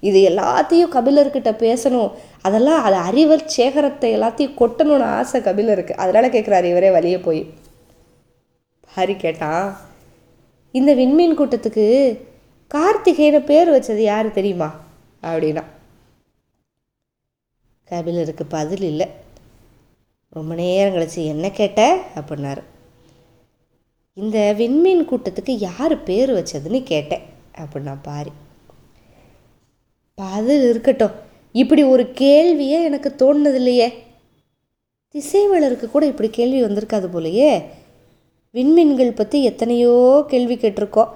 இது 0.03 0.20
எல்லாத்தையும் 0.29 0.94
கபிலர்கிட்ட 0.96 1.51
பேசணும். 1.65 2.12
அதெல்லாம் 2.41 2.84
அது 2.84 2.96
அறிவர் 3.10 3.46
சேகரத்தை 3.46 4.10
எல்லாத்தையும் 4.18 4.58
கொட்டணும்னு 4.60 5.08
ஆசை 5.20 5.41
கபிலருக்கு. 5.41 5.96
அதனால் 5.96 6.34
கேட்குறாரு 6.36 6.70
இவரே 6.74 6.91
வழியே 6.91 7.18
போய். 7.27 7.41
ஹரி 8.98 9.15
கேட்டான் 9.18 9.65
இந்த 10.72 10.91
விண்மீன் 10.94 11.38
கூட்டத்துக்கு 11.39 11.86
கார்த்திகேயனை 12.72 13.41
பேர் 13.46 13.74
வச்சது 13.75 14.03
யார் 14.12 14.32
தெரியுமா? 14.32 14.70
அப்படின்னா 15.24 15.63
கபிலருக்கு 17.89 18.46
பதில் 18.46 18.81
இல்லை. 18.81 19.08
ரொம்ப 20.29 20.55
நேரம் 20.55 20.96
கழிச்சு 20.96 21.25
என்ன 21.25 21.50
கேட்ட? 21.50 22.00
அப்படின்னாரு. 22.15 22.62
இந்த 24.13 24.53
விண்மீன் 24.58 25.08
கூட்டத்துக்கு 25.10 25.51
யார் 25.51 26.03
பேர் 26.03 26.31
வச்சதுன்னு 26.34 26.84
கேட்டேன் 26.84 27.22
அப்படின்னா 27.58 27.98
பாரி. 28.01 28.31
பதில் 30.15 30.69
இருக்கட்டும். 30.69 31.12
இப்படி 31.51 31.84
ஒரு 31.84 32.03
கேள்வியே 32.03 32.79
எனக்கு 32.89 33.15
தோணுனது 33.17 33.53
இல்லையே 33.53 34.03
திசைவளருக்கு 35.13 35.91
கூட 35.91 36.05
இப்படி 36.05 36.29
கேள்வி 36.29 36.63
வந்திருக்காது 36.63 37.08
போலையே. 37.13 37.63
விண்மீன்கள் 38.53 39.15
பற்றி 39.15 39.43
எத்தனையோ 39.43 40.24
கேள்வி 40.27 40.55
கேட்டிருக்கோம். 40.55 41.10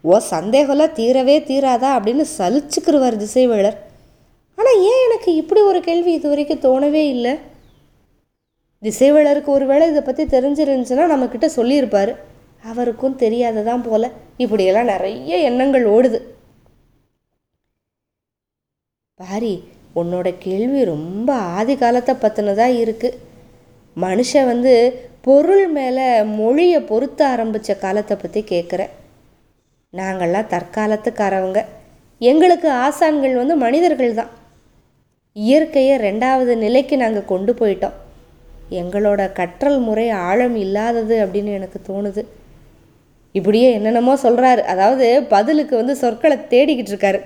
ஓ 0.00 0.18
சந்தேகம்லாம் 0.30 0.96
தீரவே 1.00 1.36
தீராதா 1.50 1.90
அப்படின்னு 1.96 2.24
சலிச்சுக்கிருவார் 2.38 3.22
திசைவேளர். 3.24 3.76
ஆனால் 4.60 4.80
ஏன் 4.88 5.04
எனக்கு 5.06 5.30
இப்படி 5.40 5.60
ஒரு 5.70 5.80
கேள்வி 5.86 6.12
இது 6.16 6.26
வரைக்கும் 6.30 6.64
தோணவே 6.64 7.02
இல்லை? 7.14 7.32
திசைவேளருக்கு 8.82 9.50
ஒருவேளை 9.56 9.84
இதை 9.90 10.02
பற்றி 10.02 10.24
தெரிஞ்சிருந்துச்சுன்னா 10.34 11.04
நம்மக்கிட்ட 11.12 11.46
சொல்லியிருப்பார். 11.58 12.12
அவருக்கும் 12.70 13.20
தெரியாததான் 13.22 13.84
போல. 13.88 14.04
இப்படியெல்லாம் 14.44 14.90
நிறைய 14.92 15.36
எண்ணங்கள் 15.48 15.84
ஓடுது. 15.94 16.18
பாரி 19.20 19.54
உன்னோட 20.00 20.28
கேள்வி 20.46 20.80
ரொம்ப 20.94 21.30
ஆதி 21.56 21.74
காலத்தை 21.76 22.14
பற்றினதாக 22.24 22.78
இருக்குது 22.82 23.18
மனுஷன் 23.96 24.50
வந்து 24.50 24.74
பொருள் 25.26 25.64
மேலே 25.78 26.04
மொழியை 26.38 26.80
பொறுத்த 26.90 27.20
ஆரம்பித்த 27.32 27.74
காலத்தை 27.84 28.16
பற்றி 28.16 28.42
கேட்குற 28.52 28.82
நாங்கள்லாம் 29.92 30.50
தற்காலத்துக்காரவங்க. 30.54 31.60
எங்களுக்கு 32.20 32.68
ஆசான்கள் 32.84 33.34
வந்து 33.40 33.56
மனிதர்கள் 33.64 34.18
தான் 34.20 34.30
இயற்கையை 35.32 35.98
ரெண்டாவது 35.98 36.56
நிலைக்கு 36.56 36.96
நாங்கள் 36.96 37.24
கொண்டு 37.24 37.52
போயிட்டோம். 37.52 37.96
எங்களோட 38.70 39.32
கற்றல் 39.32 39.78
முறை 39.78 40.10
ஆழம் 40.10 40.56
இல்லாதது 40.56 41.26
அப்படின்னு 41.26 41.52
எனக்கு 41.52 41.80
தோணுது. 41.88 42.24
இப்படியே 43.32 43.72
என்னென்னமோ 43.72 44.14
சொல்கிறாரு 44.14 44.58
அதாவது 44.58 45.22
பதிலுக்கு 45.22 45.76
வந்து 45.76 45.96
சொற்களை 45.96 46.36
தேடிக்கிட்டு 46.36 46.92
இருக்காரு. 46.94 47.20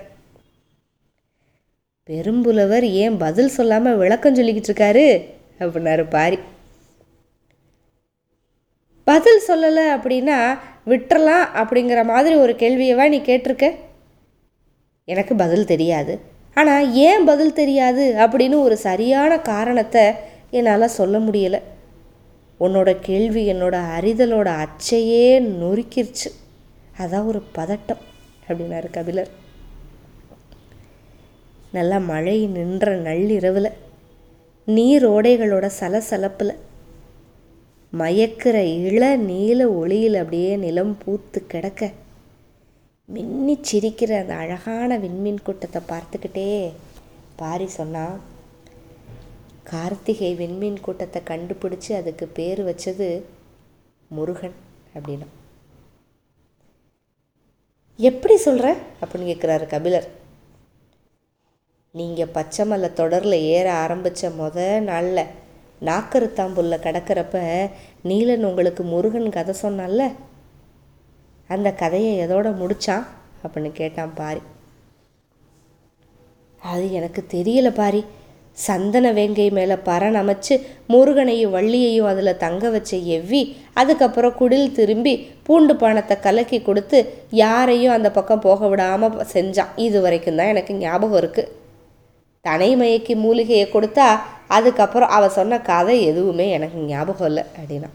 பெரும்புலவர் 2.09 2.83
ஏன் 2.83 3.17
பதில் 3.17 3.49
சொல்லாமல் 3.49 3.97
விளக்கம் 3.97 4.35
சொல்லிக்கிட்டு 4.35 4.71
இருக்காரு? 4.73 5.07
அப்படின்னாரு 5.59 6.11
பாரி. 6.11 6.39
பதில் 9.05 9.43
சொல்லலை 9.49 9.87
அப்படின்னா 9.97 10.59
விட்டுறலாம் 10.87 11.47
அப்படிங்கிற 11.55 12.05
மாதிரி 12.05 12.35
ஒரு 12.35 12.53
கேள்வியவா 12.53 13.09
நீ 13.09 13.19
கேட்டிருக்க? 13.19 13.75
எனக்கு 15.05 15.35
பதில் 15.35 15.67
தெரியாது. 15.67 16.33
ஆனால் 16.55 16.93
ஏன் 16.93 17.25
பதில் 17.25 17.57
தெரியாது 17.61 18.05
அப்படின்னு 18.25 18.57
ஒரு 18.63 18.77
சரியான 18.77 19.39
காரணத்தை 19.53 20.05
என்னால் 20.51 20.95
சொல்ல 20.99 21.19
முடியலை. 21.19 21.61
உன்னோட 22.61 22.91
கேள்வி 23.01 23.43
என்னோட 23.53 23.77
அறிதலோட 23.97 24.49
அச்சையே 24.65 25.27
நொறுக்கிருச்சு. 25.61 26.31
அதான் 26.99 27.27
ஒரு 27.27 27.43
பதட்டம் 27.57 28.03
அப்படின்னாரு 28.49 28.91
கபிலர். 28.91 29.33
நல்லா 31.77 31.99
மழை 31.99 32.47
நின்ற 32.47 32.89
நள்ளிரவில் 32.97 33.71
நீரோடைகளோட 34.67 35.67
சலசலப்பில் 35.81 36.55
மயக்கிற 37.93 38.57
இள 38.89 39.17
நீல 39.17 39.61
ஒளியில் 39.81 40.15
அப்படியே 40.15 40.53
நிலம் 40.57 40.95
பூத்து 41.03 41.41
கிடக்க 41.47 41.91
மின்னி 43.09 43.55
சிரிக்கிற 43.69 44.13
அந்த 44.21 44.35
அழகான 44.35 44.99
விண்மீன் 44.99 45.43
கூட்டத்தை 45.43 45.81
பார்த்துக்கிட்டே 45.89 46.73
பாரி 47.37 47.67
சொன்னா 47.69 48.05
கார்த்திகை 49.71 50.31
விண்மீன் 50.35 50.81
கூட்டத்தை 50.81 51.23
கண்டுபிடிச்சி 51.31 51.93
அதுக்கு 51.97 52.27
பேர் 52.39 52.61
வச்சது 52.65 53.09
முருகன் 54.09 54.57
அப்படின்னா. 54.95 55.29
எப்படி 57.99 58.37
சொல்கிற 58.37 58.67
அப்படின்னு 59.01 59.31
கேட்குறாரு 59.31 59.67
கபிலர். 59.67 60.09
நீங்கள் 61.95 62.35
பச்சைமலை 62.37 62.93
தொடரில் 62.93 63.45
ஏற 63.55 63.67
ஆரம்பித்த 63.73 64.31
முத 64.39 64.81
நாளில் 64.81 65.31
நாக்கருத்தாம்புல்ல 65.89 66.77
கிடக்கிறப்ப 66.87 67.37
நீலன் 68.11 68.47
உங்களுக்கு 68.51 68.85
முருகன் 68.85 69.35
கதை 69.37 69.55
சொன்னான்ல 69.63 70.05
அந்த 71.49 71.69
கதையை 71.83 72.13
எதோட 72.27 72.49
முடித்தான் 72.61 73.07
அப்படின்னு 73.45 73.71
கேட்டான் 73.81 74.13
பாரி. 74.21 74.43
அது 76.63 76.85
எனக்கு 76.99 77.23
தெரியல 77.33 77.71
பாரி. 77.81 78.03
சந்தன 78.59 79.07
வேங்கை 79.13 79.47
மேலே 79.57 79.77
பரன் 79.87 80.17
அமைச்சு 80.21 80.55
முருகனையும் 80.93 81.55
வள்ளியையும் 81.55 82.09
அதில் 82.11 82.41
தங்க 82.45 82.71
வச்ச 82.75 82.97
எவ்வி 83.17 83.41
அதுக்கப்புறம் 83.81 84.37
குடில் 84.41 84.73
திரும்பி 84.73 85.15
பூண்டு 85.47 85.75
பானத்தை 85.75 86.17
கலக்கி 86.27 86.59
கொடுத்து 86.63 86.99
யாரையும் 87.43 87.97
அந்த 87.97 88.11
பக்கம் 88.11 88.45
போக 88.47 88.69
விடாமல் 88.69 89.19
செஞ்சான். 89.35 89.75
இது 89.87 90.01
வரைக்கும் 90.01 90.39
தான் 90.41 90.53
எனக்கு 90.55 90.75
ஞாபகம் 90.85 91.21
இருக்குது 91.23 91.53
தனைமயக்கு 92.45 93.17
மூலிகையை 93.25 93.67
கொடுத்தா 93.75 94.09
அதுக்கப்புறம் 94.57 95.13
அவள் 95.19 95.37
சொன்ன 95.39 95.61
கதை 95.73 95.99
எதுவுமே 96.05 96.49
எனக்கு 96.51 96.79
ஞாபகம் 96.93 97.29
இல்லை 97.33 97.45
அப்படின்னா. 97.59 97.91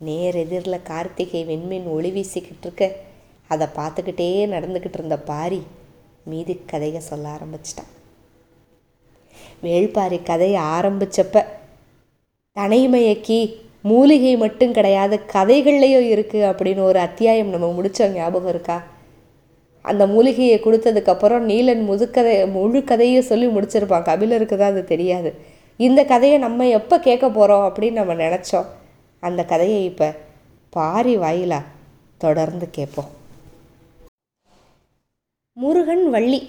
நேர் 0.00 0.36
எதிரில் 0.40 0.86
கார்த்திகை 0.88 1.40
வெண்மீன் 1.50 1.86
ஒளி 1.92 2.10
வீசிக்கிட்டு 2.16 2.66
இருக்க 2.66 2.84
அதை 3.50 3.66
பார்த்துக்கிட்டே 3.76 4.26
நடந்துக்கிட்டு 4.54 4.98
இருந்த 4.98 5.16
பாரி 5.30 5.60
மீதி 6.30 6.54
கதையை 6.72 7.00
சொல்ல 7.00 7.24
ஆரம்பிச்சிட்டான். 7.36 7.90
வேள்பாரி 9.62 10.18
கதையை 10.22 10.60
ஆரம்பித்தப்ப 10.76 11.44
தனைமயக்கி 12.56 13.40
மூலிகை 13.90 14.36
மட்டும் 14.44 14.76
கிடையாது 14.78 15.16
கதைகள்லையும் 15.34 16.08
இருக்குது 16.14 16.48
அப்படின்னு 16.50 16.82
ஒரு 16.90 16.98
அத்தியாயம் 16.98 17.52
நம்ம 17.56 17.72
முடித்தோம் 17.78 18.16
ஞாபகம் 18.20 18.52
இருக்கா? 18.54 18.78
அந்த 19.84 20.06
மூலிகையை 20.14 20.56
கொடுத்ததுக்கப்புறம் 20.62 21.44
நீலன் 21.50 21.84
முதுக்கதை 21.90 22.32
முழு 22.56 22.80
கதையும் 22.84 23.28
சொல்லி 23.30 23.46
முடிச்சிருப்பான். 23.46 24.08
கபிலருக்கு 24.10 24.56
தான் 24.56 24.74
அது 24.74 24.84
தெரியாது. 24.84 25.32
இந்த 25.76 26.00
கதையை 26.04 26.38
நம்ம 26.38 26.66
எப்போ 26.80 26.98
கேட்க 26.98 27.26
போகிறோம் 27.30 27.66
அப்படின்னு 27.68 28.00
நம்ம 28.00 28.14
நினச்சோம். 28.14 28.68
அந்த 29.28 29.42
கதையை 29.52 29.80
இப்போ 29.90 30.08
பாரி 30.72 31.14
வாயிலாக 31.22 31.70
தொடர்ந்து 32.24 32.66
கேட்போம் 32.76 33.10
முருகன் 35.56 36.06
வள்ளி. 36.14 36.40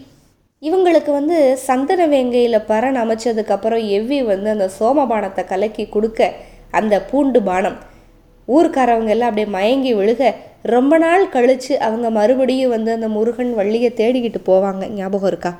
இவங்களுக்கு 0.62 1.12
வந்து 1.18 1.38
சந்தன 1.66 2.08
வேங்கையில் 2.14 2.66
பரன் 2.70 2.98
அமைச்சதுக்கப்புறம் 3.02 3.84
எவ்வி 3.98 4.20
வந்து 4.32 4.50
அந்த 4.54 4.68
சோமபானத்தை 4.78 5.44
கலக்கி 5.52 5.84
கொடுக்க 5.96 6.30
அந்த 6.80 6.96
பூண்டு 7.10 7.40
பானம். 7.50 7.78
ஊர்க்காரவங்க 8.48 9.14
எல்லாம் 9.16 9.30
அப்படியே 9.30 9.48
மயங்கி 9.56 9.92
விழுக 10.00 10.32
ரொம்ப 10.74 10.94
நாள் 11.04 11.32
கழித்து 11.36 11.74
அவங்க 11.88 12.08
மறுபடியும் 12.18 12.74
வந்து 12.76 12.92
அந்த 12.98 13.08
முருகன் 13.16 13.54
வள்ளியை 13.60 13.92
தேடிக்கிட்டு 14.00 14.42
போவாங்க. 14.50 14.84
ஞாபகம் 14.98 15.32
இருக்கா? 15.32 15.52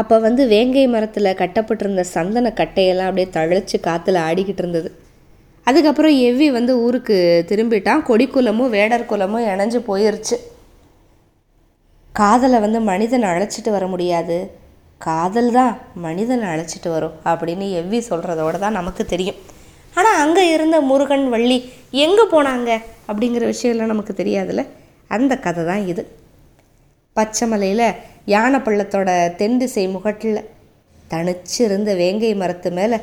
அப்போ 0.00 0.16
வந்து 0.26 0.42
வேங்கை 0.52 0.86
மரத்தில் 0.94 1.38
கட்டப்பட்டிருந்த 1.40 2.04
சந்தன 2.14 2.52
கட்டையெல்லாம் 2.60 3.10
அப்படியே 3.10 3.28
தழைச்சி 3.38 3.78
காற்றுல 3.88 4.22
ஆடிக்கிட்டு 4.28 4.62
இருந்தது. 4.64 4.88
அதுக்கப்புறம் 5.68 6.14
எவ்வி 6.28 6.48
வந்து 6.56 6.72
ஊருக்கு 6.86 7.16
திரும்பிட்டான். 7.50 8.02
கொடிக்குலமும் 8.08 8.72
வேடர் 8.76 9.08
குலமும் 9.10 9.46
இணைஞ்சு 9.52 9.78
போயிருச்சு. 9.88 10.36
காதலை 12.12 12.58
வந்து 12.64 12.80
மனிதன் 12.90 13.30
அழைச்சிட்டு 13.30 13.70
வர 13.76 13.84
முடியாது. 13.92 14.36
காதல் 15.00 15.50
தான் 15.58 15.72
மனிதனை 16.04 16.44
அழைச்சிட்டு 16.52 16.90
வரும் 16.94 17.16
அப்படின்னு 17.30 17.66
எவ்வி 17.80 17.98
சொல்கிறதோட 18.10 18.58
தான் 18.64 18.78
நமக்கு 18.78 19.04
தெரியும். 19.12 19.38
ஆனால் 19.94 20.20
அங்கே 20.24 20.44
இருந்த 20.54 20.76
முருகன் 20.90 21.26
வள்ளி 21.34 21.58
எங்கே 22.04 22.24
போனாங்க 22.34 22.70
அப்படிங்கிற 23.08 23.44
விஷயம்லாம் 23.52 23.92
நமக்கு 23.94 24.14
தெரியாதுல்ல? 24.20 24.62
அந்த 25.16 25.32
கதை 25.46 25.64
தான் 25.70 25.84
இது. 25.92 26.02
பச்சைமலையில் 27.16 27.86
யானை 28.34 28.58
பள்ளத்தோட 28.66 29.10
தென் 29.40 29.58
திசை 29.58 29.84
முகட்டில் 29.88 30.40
தனிச்சு 31.10 31.58
இருந்த 31.66 31.90
வேங்கை 31.94 32.30
மரத்து 32.42 32.70
மேலே 32.78 32.98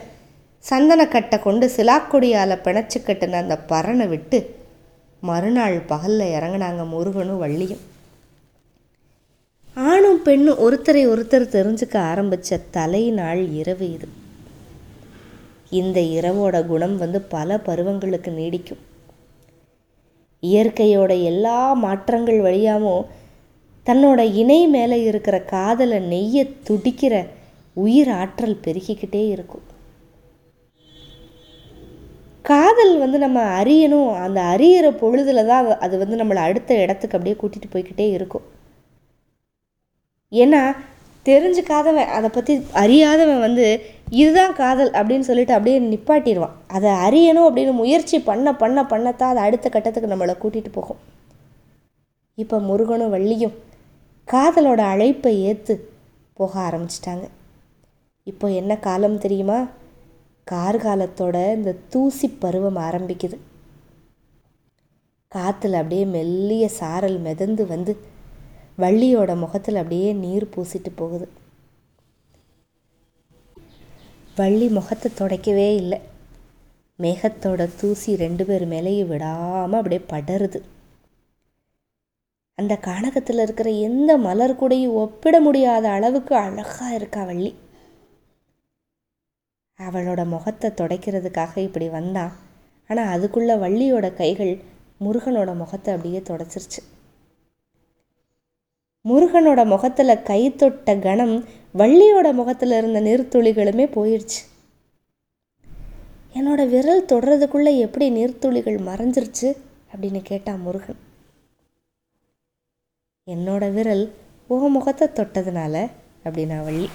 சந்தனக்கட்டை 0.70 1.40
கொண்டு 1.40 1.72
சிலாக்கொடியால் 1.76 2.64
பிணைச்சு 2.66 2.98
கட்டின 3.00 3.32
அந்த 3.32 3.58
பறனை 3.58 4.08
விட்டு 4.08 4.56
மறுநாள் 5.22 5.80
பகலில் 5.80 6.34
இறங்கினாங்க 6.34 6.88
முருகனும் 6.88 7.42
வள்ளியும். 7.44 7.82
ஆணும் 9.76 10.22
பெண்ணும் 10.24 10.58
ஒருத்தரை 10.58 11.04
ஒருத்தர் 11.08 11.54
தெரிஞ்சுக்க 11.56 11.98
ஆரம்பித்த 11.98 12.60
தலை 12.72 13.10
நாள் 13.10 13.50
இரவு 13.50 13.92
இது. 13.92 14.08
இந்த 15.70 16.00
இரவோட 16.00 16.66
குணம் 16.66 16.98
வந்து 16.98 17.22
பல 17.22 17.60
பருவங்களுக்கு 17.66 18.32
நீடிக்கும். 18.40 18.82
இயற்கையோட 20.44 21.24
எல்லா 21.24 21.74
மாற்றங்கள் 21.74 22.40
வழியாகவும் 22.40 23.06
தன்னோட 23.86 24.34
இணை 24.34 24.68
மேலே 24.68 25.04
இருக்கிற 25.04 25.40
காதலை 25.42 26.00
நெய்ய 26.00 26.48
துடிக்கிற 26.68 27.28
உயிர் 27.74 28.10
ஆற்றல் 28.10 28.60
பெருகிக்கிட்டே 28.64 29.28
இருக்கும். 29.30 29.71
காதல் 32.52 32.94
வந்து 33.04 33.18
நம்ம 33.26 33.40
அறியணும். 33.60 34.12
அந்த 34.26 34.40
அறியிற 34.54 34.88
பொழுதுல 35.02 35.46
தான் 35.52 35.68
அது 35.86 35.96
வந்து 36.04 36.20
நம்மளை 36.22 36.42
அடுத்த 36.48 36.72
இடத்துக்கு 36.84 37.18
அப்படியே 37.18 37.36
கூட்டிகிட்டு 37.42 37.74
போய்கிட்டே 37.74 38.08
இருக்கும். 38.18 38.46
ஏன்னா 40.32 40.62
தெரிஞ்சுக்காதவன் 41.26 42.12
அதை 42.18 42.30
பற்றி 42.36 42.54
அறியாதவன் 42.84 43.42
வந்து 43.48 43.66
இதுதான் 44.22 44.54
காதல் 44.60 44.92
அப்படின்னு 45.00 45.28
சொல்லிட்டு 45.28 45.56
அப்படியே 45.58 45.80
நிப்பாட்டிடுவான். 45.92 46.56
அதை 46.76 46.92
அறியணும் 47.08 47.48
அப்படின்னு 47.48 47.74
முயற்சி 47.82 48.18
பண்ண 48.30 48.54
பண்ண 48.62 48.80
பண்ணத்தான் 48.94 49.34
அதை 49.34 49.44
அடுத்த 49.48 49.68
கட்டத்துக்கு 49.76 50.12
நம்மளை 50.14 50.36
கூட்டிகிட்டு 50.42 50.72
போகும். 50.78 51.02
இப்போ 52.38 52.58
முருகனும் 52.70 53.14
வள்ளியும் 53.16 53.56
காதலோட 54.28 54.82
அழைப்பை 54.94 55.34
ஏற்று 55.50 55.76
போக 56.40 56.54
ஆரம்பிச்சிட்டாங்க. 56.68 57.26
இப்போ 58.32 58.48
என்ன 58.62 58.74
காலம் 58.88 59.22
தெரியுமா? 59.26 59.60
கார்காலத்தோட 60.52 61.54
இந்த 61.56 61.72
தூசி 61.90 62.28
பருவம் 62.28 62.80
ஆரம்பிக்குது. 62.88 63.38
காற்றுல 65.36 65.80
அப்படியே 65.82 66.06
மெல்லிய 66.06 66.68
சாரல் 66.80 67.20
மிதந்து 67.20 67.66
வந்து 67.68 67.94
வள்ளியோட 68.78 69.32
முகத்தில் 69.38 69.76
அப்படியே 69.76 70.14
நீர் 70.14 70.50
பூசிட்டு 70.56 70.92
போகுது. 70.96 71.28
வள்ளி 74.36 74.68
முகத்தை 74.68 75.12
துடைக்கவே 75.16 75.70
இல்லை. 75.76 76.00
மேகத்தோட 77.00 77.70
தூசி 77.80 78.16
ரெண்டு 78.16 78.46
பேர் 78.46 78.66
மேலேயும் 78.70 79.08
விடாமல் 79.08 79.80
அப்படியே 79.80 80.02
படருது. 80.12 80.60
அந்த 82.58 82.74
கானகத்தில் 82.82 83.42
இருக்கிற 83.42 83.70
எந்த 83.70 84.18
மலர் 84.18 84.60
கூடையும் 84.62 84.98
ஒப்பிட 85.04 85.40
முடியாத 85.40 85.90
அளவுக்கு 85.90 86.36
அழகாக 86.36 86.96
இருக்கா 86.96 87.24
வள்ளி. 87.24 87.52
அவளோட 89.88 90.22
முகத்தை 90.26 90.70
துடைக்கிறதுக்காக 90.72 91.58
இப்படி 91.68 91.90
வந்தான் 91.90 92.34
ஆனால் 92.90 93.12
அதுக்குள்ளே 93.16 93.56
வள்ளியோட 93.64 94.08
கைகள் 94.14 94.54
முருகனோட 95.06 95.52
முகத்தை 95.56 95.90
அப்படியே 95.94 96.20
தொடச்சிருச்சு. 96.30 96.82
முருகனோட 99.06 99.62
முகத்தில் 99.66 100.24
கை 100.24 100.42
தொட்ட 100.56 100.96
கணம் 100.96 101.36
வள்ளியோட 101.82 102.28
முகத்தில் 102.40 102.76
இருந்த 102.78 103.02
நீர்த்துளிகளுமே 103.02 103.86
போயிடுச்சு 103.98 104.42
என்னோட 106.38 106.62
விரல் 106.74 107.08
தொடுறதுக்குள்ளே 107.12 107.72
எப்படி 107.86 108.06
நீர்த்துளிகள் 108.18 108.78
மறைஞ்சிருச்சு 108.90 109.50
அப்படின்னு 109.94 110.22
கேட்டான் 110.24 110.62
முருகன். 110.62 111.00
என்னோட 113.28 113.64
விரல் 113.74 114.06
உன் 114.48 114.76
முகத்தை 114.78 115.08
தொட்டதுனால 115.08 115.76
அப்படின்னா 116.26 116.60
வள்ளி. 116.64 116.88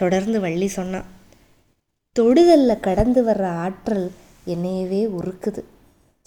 தொடர்ந்து 0.00 0.38
வள்ளி 0.40 0.68
சொன்னான் 0.78 1.08
தொடுதலில் 2.16 2.84
கடந்து 2.86 3.20
வர்ற 3.24 3.46
ஆற்றல் 3.64 4.06
என்னையவே 4.52 5.00
உருக்குது. 5.18 5.62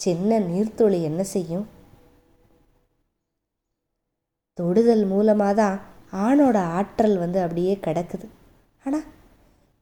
சின்ன 0.00 0.38
நீர்த்துளி 0.48 0.98
என்ன 1.08 1.22
செய்யும்? 1.34 1.66
தொடுதல் 4.58 5.04
மூலமாக 5.04 5.54
தான் 5.60 5.76
ஆணோட 6.26 6.56
ஆற்றல் 6.78 7.16
வந்து 7.18 7.38
அப்படியே 7.40 7.74
கிடக்குது. 7.86 8.26
ஆனால் 8.86 9.08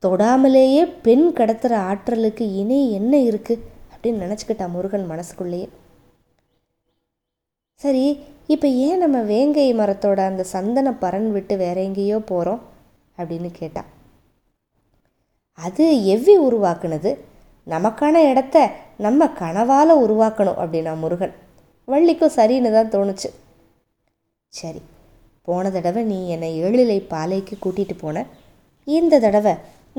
தொடாமலேயே 0.03 0.83
பெண் 1.03 1.27
கடத்துகிற 1.39 1.75
ஆற்றலுக்கு 1.91 2.45
இனி 2.61 2.81
என்ன 2.99 3.17
இருக்குது 3.31 3.65
அப்படின்னு 3.93 4.25
நினச்சிக்கிட்டா 4.25 4.67
முருகன் 4.75 5.07
மனசுக்குள்ளேயே. 5.13 5.69
சரி 7.81 8.07
இப்போ 8.55 8.69
ஏன் 8.87 9.03
நம்ம 9.05 9.19
வேங்கை 9.33 9.69
மரத்தோட 9.75 10.21
அந்த 10.31 10.45
சந்தன 10.53 10.93
பறன் 11.03 11.29
விட்டு 11.33 11.57
வேற 11.57 11.77
எங்கேயோ 11.83 12.19
போகிறோம் 12.31 12.63
அப்படின்னு 13.19 13.51
கேட்டான் 13.61 13.89
அது 15.59 15.85
எவ்வி 16.15 16.35
உருவாக்குனது? 16.47 17.11
நமக்கான 17.67 18.17
இடத்த 18.31 18.57
நம்ம 19.05 19.27
கனவால் 19.41 19.93
உருவாக்கணும் 20.05 20.61
அப்படின்னா 20.63 20.93
முருகன். 21.03 21.35
வள்ளிக்கும் 21.89 22.37
சரின்னு 22.37 22.71
தான் 22.77 22.93
தோணுச்சு. 22.95 23.29
சரி 24.53 24.81
போன 25.47 25.71
தடவை 25.71 26.03
நீ 26.13 26.19
என்னை 26.35 26.51
ஏழிலை 26.63 26.99
பாலைக்கு 27.13 27.55
கூட்டிகிட்டு 27.65 27.95
போன 28.01 28.25
இந்த 28.87 29.21
தடவை 29.25 29.55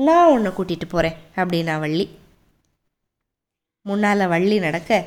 நான் 0.06 0.32
உன்னை 0.34 0.50
கூட்டிகிட்டு 0.52 0.86
போகிறேன் 0.88 1.16
அப்படின்னா 1.36 1.74
வள்ளி. 1.84 2.06
முன்னால் 3.86 4.30
வள்ளி 4.32 4.56
நடக்க 4.66 4.98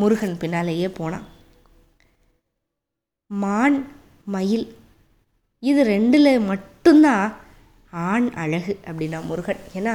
முருகன் 0.00 0.40
பின்னாலேயே 0.42 0.88
போனான். 0.98 1.26
மான் 3.30 3.78
மயில் 4.34 4.66
இது 5.62 5.80
ரெண்டில் 5.84 6.32
மட்டும்தான் 6.50 7.26
ஆண் 7.90 8.30
அழகு 8.34 8.78
அப்படின்னா 8.86 9.18
முருகன். 9.26 9.62
ஏன்னா 9.74 9.94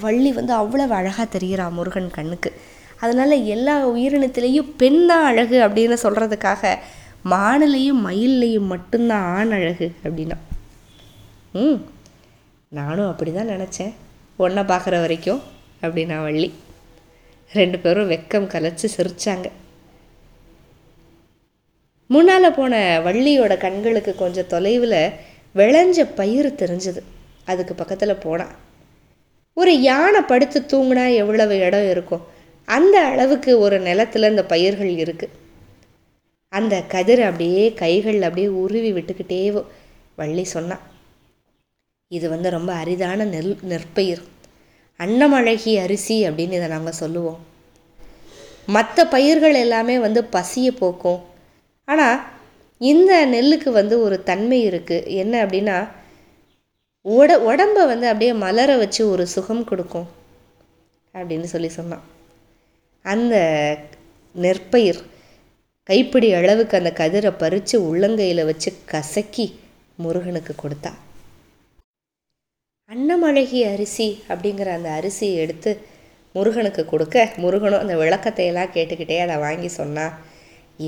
வள்ளி 0.00 0.32
வந்து 0.32 0.52
அவ்வளவு 0.52 0.94
அழகாக 0.94 1.38
தெரிகிறா 1.38 1.70
முருகன் 1.70 2.10
கண்ணுக்கு. 2.10 2.52
அதனால் 3.00 3.44
எல்லா 3.54 3.88
உயிரினத்திலையும் 3.88 4.70
பெண் 4.76 5.06
தான் 5.06 5.24
அழகு 5.24 5.56
அப்படின்னு 5.66 5.96
சொல்கிறதுக்காக 6.02 6.74
மானிலையும் 7.30 8.00
மயில்லையும் 8.06 8.70
மட்டும்தான் 8.72 9.26
ஆண் 9.36 9.52
அழகு 9.52 9.92
அப்படின்னா. 10.04 10.36
ம் 11.52 11.78
நானும் 12.68 13.08
அப்படி 13.08 13.32
தான் 13.32 13.52
நினச்சேன். 13.54 13.92
ஒன்றை 14.36 14.64
பார்க்குற 14.64 15.00
வரைக்கும் 15.00 15.42
அப்படின்னா 15.82 16.22
வள்ளி. 16.22 16.52
ரெண்டு 17.52 17.78
பேரும் 17.78 18.10
வெக்கம் 18.10 18.50
கலைச்சி 18.52 18.86
சிரித்தாங்க 18.96 19.50
முன்னால் 22.06 22.56
போன 22.56 23.00
வள்ளியோட 23.04 23.56
கண்களுக்கு 23.56 24.14
கொஞ்சம் 24.14 24.46
தொலைவில் 24.46 24.98
விளைஞ்ச 25.54 26.02
பயிர் 26.14 26.48
தெரிஞ்சது. 26.62 27.00
அதுக்கு 27.50 27.74
பக்கத்தில் 27.74 28.22
போனான் 28.24 28.54
ஒரு 29.56 29.72
யானை 29.88 30.20
படுத்து 30.30 30.58
தூங்கினா 30.72 31.04
எவ்வளவு 31.22 31.54
இடம் 31.66 31.88
இருக்கும்? 31.92 32.24
அந்த 32.68 32.96
அளவுக்கு 33.10 33.52
ஒரு 33.64 33.76
நிலத்தில் 33.88 34.30
இந்த 34.32 34.44
பயிர்கள் 34.52 34.92
இருக்குது 35.04 35.34
அந்த 36.56 36.74
கதிர் 36.94 37.22
அப்படியே 37.28 37.64
கைகள் 37.82 38.18
அப்படியே 38.26 38.48
உருவி 38.62 38.90
விட்டுக்கிட்டே 38.92 39.40
வள்ளி 40.20 40.44
சொன்னான் 40.54 40.84
இது 42.10 42.26
வந்து 42.32 42.48
ரொம்ப 42.56 42.70
அரிதான 42.82 43.24
நெல் 43.34 43.54
நெற்பயிர். 43.70 44.22
அன்னமழகி 45.00 45.72
அரிசி 45.84 46.16
அப்படின்னு 46.28 46.58
இதை 46.58 46.68
நாங்கள் 46.74 47.00
சொல்லுவோம். 47.00 47.40
மற்ற 48.76 49.04
பயிர்கள் 49.14 49.56
எல்லாமே 49.64 49.96
வந்து 50.04 50.20
பசியை 50.36 50.72
போக்கும். 50.82 51.20
ஆனால் 51.88 52.22
இந்த 52.80 53.12
நெல்லுக்கு 53.34 53.70
வந்து 53.80 53.96
ஒரு 54.04 54.16
தன்மை 54.30 54.58
இருக்குது 54.70 55.08
என்ன 55.22 55.34
அப்படின்னா 55.44 55.76
உட 57.06 57.30
உடம்பை 57.48 57.82
வந்து 57.86 58.06
அப்படியே 58.10 58.32
மலர 58.44 58.70
வச்சு 58.76 59.02
ஒரு 59.10 59.24
சுகம் 59.34 59.64
கொடுக்கும் 59.64 60.08
அப்படின்னு 61.14 61.48
சொல்லி 61.52 61.70
சொன்னான். 61.76 62.04
அந்த 63.04 63.34
நெற்பயிர் 64.34 65.00
கைப்பிடி 65.88 66.28
அளவுக்கு 66.34 66.74
அந்த 66.78 66.90
கதிரை 67.00 67.32
பறித்து 67.42 67.76
உள்ளங்கையில் 67.90 68.48
வச்சு 68.50 68.70
கசக்கி 68.92 69.46
முருகனுக்கு 69.98 70.54
கொடுத்தா. 70.62 70.92
அன்னமழகி 72.90 73.60
அரிசி 73.72 74.08
அப்படிங்கிற 74.28 74.68
அந்த 74.74 74.88
அரிசியை 74.98 75.36
எடுத்து 75.44 75.70
முருகனுக்கு 76.34 76.82
கொடுக்க 76.86 77.16
முருகனும் 77.42 77.82
அந்த 77.84 77.94
விளக்கத்தை 77.96 78.46
எல்லாம் 78.46 78.74
கேட்டுக்கிட்டே 78.74 79.18
அதை 79.18 79.36
வாங்கி 79.36 79.70
சொன்னான் 79.78 80.14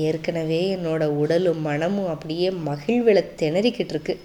ஏற்கனவே 0.05 0.61
என்னோடய 0.75 1.15
உடலும் 1.21 1.61
மனமும் 1.61 2.11
அப்படியே 2.13 2.49
மகிழ்வில் 2.67 3.29
திணறிக்கிட்டு 3.41 3.93
இருக்குது 3.95 4.21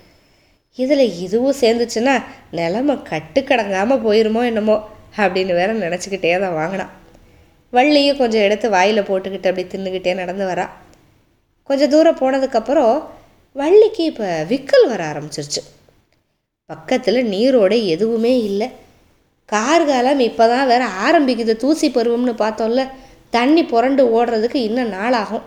இதில் 0.79 1.05
இதுவும் 1.25 1.59
சேர்ந்துச்சுன்னா 1.63 2.15
நிலமை 2.59 2.95
கட்டுக்கடங்காமல் 3.11 4.03
போயிருமோ 4.07 4.43
என்னமோ 4.51 4.77
அப்படின்னு 5.23 5.53
வேற 5.59 5.71
நினச்சிக்கிட்டே 5.85 6.33
தான் 6.45 6.57
வாங்கினான். 6.61 6.93
வள்ளியும் 7.73 8.19
கொஞ்சம் 8.21 8.45
எடுத்து 8.47 8.67
வாயில் 8.77 9.07
போட்டுக்கிட்டு 9.09 9.51
அப்படி 9.51 9.65
தின்னுக்கிட்டே 9.75 10.15
நடந்து 10.23 10.45
வரா. 10.51 10.67
கொஞ்சம் 11.69 11.93
தூரம் 11.95 12.19
போனதுக்கப்புறம் 12.23 12.97
வள்ளிக்கு 13.61 14.03
இப்போ 14.11 14.29
விக்கல் 14.51 14.87
வர 14.93 15.01
ஆரம்பிச்சிருச்சு. 15.11 15.63
பக்கத்தில் 16.71 17.21
நீரோட 17.35 17.75
எதுவுமே 17.95 18.35
இல்லை. 18.49 18.69
கார்காலம் 19.53 20.21
இப்போ 20.29 20.45
தான் 20.53 20.69
வேற 20.73 20.85
ஆரம்பிக்குது. 21.07 21.55
தூசி 21.65 21.89
பருவம்னு 21.97 22.35
பார்த்தோம்ல. 22.45 22.85
தண்ணி 23.37 23.63
புரண்டு 23.73 24.03
ஓடுறதுக்கு 24.17 24.59
இன்னும் 24.69 24.95
நாளாகும். 24.99 25.45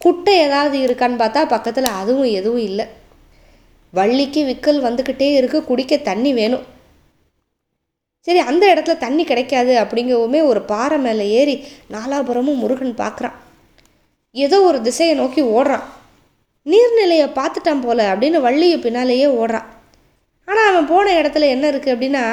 குட்டை 0.00 0.34
ஏதாவது 0.46 0.76
இருக்கான்னு 0.86 1.22
பார்த்தா 1.22 1.42
பக்கத்தில் 1.54 1.96
அதுவும் 2.00 2.30
எதுவும் 2.40 2.64
இல்லை. 2.70 2.86
வள்ளிக்கு 3.98 4.42
விக்கல் 4.50 4.80
வந்துக்கிட்டே 4.86 5.28
இருக்கு 5.38 5.58
குடிக்க 5.64 5.96
தண்ணி 6.10 6.32
வேணும். 6.32 6.64
சரி 8.26 8.40
அந்த 8.50 8.64
இடத்துல 8.74 8.94
தண்ணி 9.04 9.24
கிடைக்காது 9.24 9.72
அப்படிங்கவுமே 9.82 10.40
ஒரு 10.50 10.60
பாறை 10.72 10.98
மேலே 11.06 11.24
ஏறி 11.38 11.56
நாலாபுரமும் 11.94 12.60
முருகன் 12.62 13.00
பார்க்குறான் 13.02 13.36
ஏதோ 14.34 14.58
ஒரு 14.68 14.78
திசையை 14.86 15.14
நோக்கி 15.20 15.42
ஓடுறான். 15.56 15.86
நீர்நிலையை 16.66 17.28
பார்த்துட்டான் 17.38 17.82
போல 17.86 18.00
அப்படின்னு 18.12 18.40
வள்ளியை 18.46 18.76
பின்னாலேயே 18.78 19.26
ஓடுறான். 19.40 19.68
ஆனால் 20.48 20.68
அவன் 20.70 20.90
போன 20.92 21.06
இடத்துல 21.22 21.48
என்ன 21.54 21.64
இருக்குது 21.70 21.94
அப்படின்னா 21.94 22.24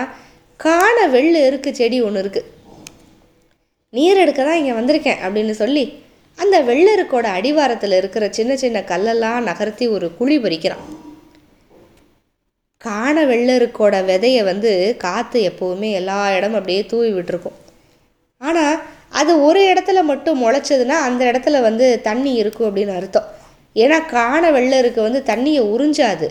காண 0.58 0.96
வெள்ளு 1.16 1.42
இருக்கு 1.48 1.70
செடி 1.76 1.98
ஒன்று 2.08 2.22
இருக்குது 2.24 2.48
நீர் 3.94 4.22
எடுக்க 4.24 4.42
தான் 4.44 4.60
இங்கே 4.62 4.74
வந்திருக்கேன் 4.80 5.22
அப்படின்னு 5.26 5.54
சொல்லி 5.64 5.84
அந்த 6.38 6.56
வெள்ளருக்கோட 6.70 7.28
அடிவாரத்தில் 7.38 7.96
இருக்கிற 8.00 8.26
சின்ன 8.38 8.52
சின்ன 8.56 8.80
கல்லெல்லாம் 8.92 9.48
நகர்த்தி 9.50 9.86
ஒரு 9.96 10.08
குழி 10.18 10.38
பறிக்கிறான். 10.38 10.84
காண 12.86 13.16
வெள்ளருக்கோட 13.30 13.96
விதையை 14.10 14.42
வந்து 14.50 14.70
காற்று 15.04 15.40
எப்போவுமே 15.50 15.88
எல்லா 16.00 16.18
இடமும் 16.36 16.58
அப்படியே 16.60 16.82
தூவி 16.92 17.10
விட்டுருக்கும். 17.16 17.58
ஆனால் 18.42 18.76
அது 19.20 19.32
ஒரு 19.48 19.62
இடத்துல 19.72 20.00
மட்டும் 20.12 20.40
முளைச்சதுன்னா 20.44 20.98
அந்த 21.08 21.22
இடத்துல 21.32 21.62
வந்து 21.66 21.86
தண்ணி 22.08 22.32
இருக்கும் 22.42 22.68
அப்படின்னு 22.70 22.94
அர்த்தம். 23.00 23.28
ஏன்னா 23.84 23.98
காண 24.14 24.44
வெள்ளருக்கு 24.58 25.02
வந்து 25.08 25.22
தண்ணியை 25.32 25.64
உறிஞ்சாது. 25.74 26.30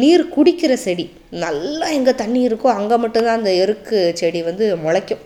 நீர் 0.00 0.24
குடிக்கிற 0.36 0.72
செடி. 0.86 1.06
நல்லா 1.44 1.86
எங்கே 1.98 2.14
தண்ணி 2.22 2.40
இருக்கோ 2.48 2.70
அங்கே 2.78 2.96
மட்டும்தான் 3.04 3.38
அந்த 3.40 3.52
எருக்கு 3.64 4.00
செடி 4.22 4.42
வந்து 4.48 4.66
முளைக்கும். 4.86 5.22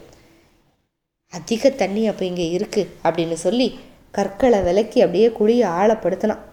அதிக 1.33 1.71
தண்ணி 1.83 2.03
அப்போ 2.11 2.25
இங்கே 2.31 2.49
இருக்குது 2.59 2.93
அப்படின்னு 3.07 3.39
சொல்லி 3.47 3.69
கற்களை 4.19 4.61
விலக்கி 4.69 4.99
அப்படியே 5.07 5.31
குழியை 5.39 5.67
ஆழப்படுத்தினான். 5.79 6.45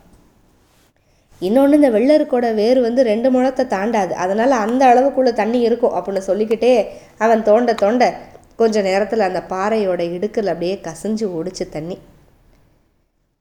இன்னொன்று 1.39 1.75
இந்த 1.75 1.89
வெள்ளருக்கோட 1.89 2.53
வேர் 2.53 2.79
வந்து 2.81 3.03
ரெண்டு 3.03 3.31
முழத்தை 3.31 3.65
தாண்டாது. 3.65 4.11
அதனால் 4.11 4.51
அந்த 4.51 4.81
அளவுக்குள்ளே 4.93 5.33
தண்ணி 5.33 5.59
இருக்கும் 5.59 5.95
அப்படின்னு 5.95 6.17
சொல்லிக்கிட்டே 6.17 6.87
அவன் 7.17 7.43
தோண்ட 7.43 7.73
தோண்ட 7.73 8.17
கொஞ்ச 8.55 8.81
நேரத்தில் 8.81 9.19
அந்த 9.19 9.43
பாறையோட 9.49 10.01
இடுக்கில் 10.15 10.47
அப்படியே 10.47 10.79
கசிஞ்சு 10.83 11.25
ஓடிச்சு 11.37 11.69
தண்ணி. 11.69 11.97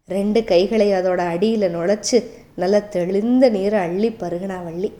ரெண்டு 0.08 0.44
கைகளை 0.44 0.92
அதோட 0.92 1.18
அடியில் 1.18 1.74
நுழைச்சி 1.76 2.24
நல்லா 2.54 2.78
தெளிந்த 2.78 3.48
நீரை 3.48 3.78
அள்ளி 3.78 4.08
பருகினா 4.08 4.64
வள்ளி. 4.64 4.92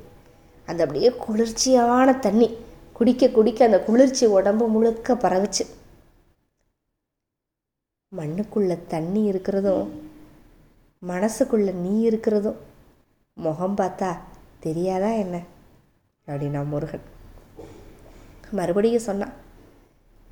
அது 0.67 0.85
அப்படியே 0.85 1.11
குளிர்ச்சியான 1.11 2.19
தண்ணி. 2.19 2.57
குடிக்க 2.93 3.29
குடிக்க 3.29 3.65
அந்த 3.65 3.81
குளிர்ச்சி 3.81 4.27
உடம்பு 4.27 4.69
முழுக்க 4.69 5.15
பரவுச்சு. 5.15 5.65
மண்ணுக்குள்ள 8.17 8.79
தண்ணி 8.89 9.31
இருக்கிறதும் 9.31 9.89
மனசுக்குள்ள 11.03 11.73
நீ 11.75 12.09
இருக்கிறதும் 12.09 12.59
முகம் 13.35 13.77
பார்த்தா 13.77 14.17
தெரியாதா 14.61 15.11
என்ன? 15.11 15.41
அப்படின்னா 16.27 16.65
முருகன். 16.65 17.01
மறுபடியும் 18.51 19.01
சொன்னான் 19.01 19.33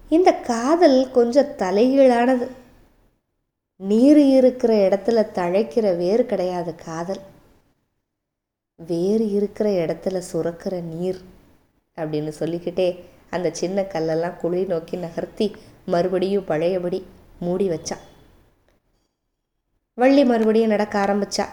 இந்த 0.09 0.35
காதல் 0.35 1.11
கொஞ்சம் 1.11 1.47
தலைகீழானது. 1.47 2.49
நீர் 3.77 4.19
இருக்கிற 4.19 4.89
இடத்துல 4.89 5.27
தழைக்கிற 5.35 5.97
வேர் 5.97 6.27
கிடையாது 6.27 6.75
காதல். 6.75 7.21
வேர் 8.77 9.21
இருக்கிற 9.21 9.71
இடத்துல 9.71 10.23
சுரக்கிற 10.33 10.81
நீர் 10.81 11.21
அப்படின்னு 11.97 12.29
சொல்லிக்கிட்டே 12.29 13.05
அந்த 13.31 13.51
சின்ன 13.53 13.83
கல்லெல்லாம் 13.83 14.37
குழி 14.37 14.65
நோக்கி 14.65 14.97
நகர்த்தி 14.97 15.57
மறுபடியும் 15.87 16.45
பழையபடி 16.45 17.07
மூடி 17.41 17.69
வச்சான். 17.69 18.05
வள்ளி 19.95 20.25
மறுபடியும் 20.25 20.69
நடக்க 20.69 21.05
ஆரம்பிச்சா. 21.05 21.47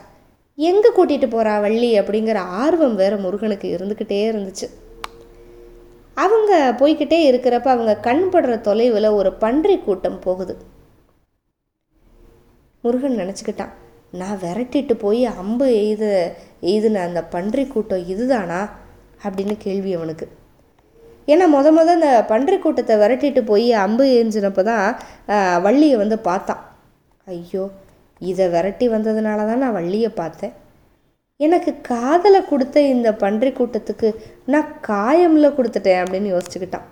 எங்கே 0.57 0.89
கூட்டிகிட்டு 0.97 1.27
போகிறா 1.31 1.53
வள்ளி 1.63 1.89
அப்படிங்கிற 1.99 2.37
ஆர்வம் 2.61 2.95
வேறு 3.01 3.17
முருகனுக்கு 3.23 3.67
இருந்துக்கிட்டே 3.75 4.19
இருந்துச்சு. 4.29 4.67
அவங்க 6.23 6.51
போய்கிட்டே 6.79 7.19
இருக்கிறப்ப 7.31 7.67
அவங்க 7.73 7.93
கண் 8.07 8.23
படுற 8.33 8.53
தொலைவில் 8.67 9.15
ஒரு 9.19 9.31
பன்றி 9.43 9.75
கூட்டம் 9.87 10.17
போகுது. 10.25 10.53
முருகன் 12.83 13.19
நினச்சிக்கிட்டான் 13.21 13.75
நான் 14.19 14.41
விரட்டிட்டு 14.43 14.93
போய் 15.05 15.23
அம்பு 15.41 15.65
எய்த 15.85 16.03
எய்துன 16.71 17.01
அந்த 17.07 17.21
பன்றி 17.33 17.63
கூட்டம் 17.73 18.07
இதுதானா? 18.13 18.59
அப்படின்னு 19.25 19.55
கேள்வி 19.65 19.91
அவனுக்கு. 19.97 20.25
ஏன்னா 21.33 21.45
மொத 21.55 21.67
முத 21.77 21.91
அந்த 21.97 22.09
பன்றி 22.31 22.57
கூட்டத்தை 22.63 22.95
விரட்டிட்டு 23.01 23.41
போய் 23.51 23.67
அம்பு 23.85 24.05
எஞ்சினப்போ 24.19 24.63
தான் 24.71 24.85
வள்ளியை 25.65 25.97
வந்து 26.03 26.17
பார்த்தான். 26.29 26.63
ஐயோ 27.27 27.65
இதை 28.21 28.45
விரட்டி 28.53 28.85
வந்ததுனால 28.95 29.45
தான் 29.49 29.63
நான் 29.63 29.77
வள்ளியை 29.77 30.11
பார்த்தேன். 30.21 30.53
எனக்கு 31.39 31.71
காதலை 31.89 32.39
கொடுத்த 32.51 32.81
இந்த 32.93 33.09
பன்றி 33.23 33.49
கூட்டத்துக்கு 33.57 34.09
நான் 34.53 34.69
காயமில் 34.89 35.55
கொடுத்துட்டேன் 35.57 36.01
அப்படின்னு 36.03 36.29
யோசிச்சுக்கிட்டான். 36.33 36.87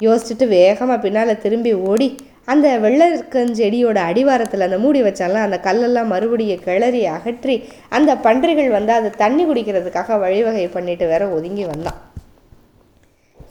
யோசிச்சுட்டு 0.00 0.46
வேகமாக 0.58 0.98
பின்னால் 1.04 1.42
திரும்பி 1.44 1.72
ஓடி 1.90 2.08
அந்த 2.52 2.68
வெள்ளக்கஞ்செடியோட 2.84 3.98
அடிவாரத்தில் 4.10 4.66
அந்த 4.66 4.78
மூடி 4.82 5.00
வச்சால 5.06 5.40
அந்த 5.44 5.56
கல்லெல்லாம் 5.66 6.10
மறுபடியும் 6.12 6.64
கிளறி 6.66 7.00
அகற்றி 7.12 7.54
அந்த 7.96 8.10
பன்றிகள் 8.26 8.68
வந்து 8.76 8.92
அதை 8.96 9.10
தண்ணி 9.22 9.44
குடிக்கிறதுக்காக 9.50 10.18
வழிவகை 10.24 10.66
பண்ணிட்டு 10.74 11.06
வேற 11.12 11.22
ஒதுங்கி 11.36 11.64
வந்தான். 11.70 11.98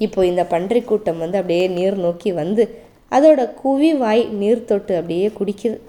இப்போ 0.06 0.22
இந்த 0.32 0.44
பன்றி 0.54 0.82
கூட்டம் 0.92 1.22
வந்து 1.24 1.40
அப்படியே 1.42 1.66
நீர் 1.78 1.98
நோக்கி 2.06 2.32
வந்து 2.42 2.64
அதோட 3.12 3.42
குவி 3.62 3.92
வாய் 4.04 4.24
நீர் 4.42 4.68
தொட்டு 4.70 4.94
அப்படியே 5.00 5.28
குடிக்குது. 5.40 5.80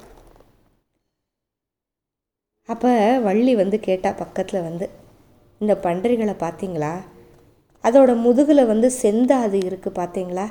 அப்போ 2.69 3.19
வள்ளி 3.19 3.55
வந்து 3.55 3.81
கேட்டால் 3.81 4.15
பக்கத்தில் 4.15 4.63
வந்து 4.63 4.89
இந்த 5.59 5.75
பன்றிகளை 5.75 6.35
பார்த்தீங்களா 6.45 6.93
அதோட 7.85 8.11
முதுகில் 8.17 8.67
வந்து 8.67 8.91
செந்தாது 9.03 9.59
இருக்குது 9.69 9.99
பார்த்தீங்களா 9.99 10.47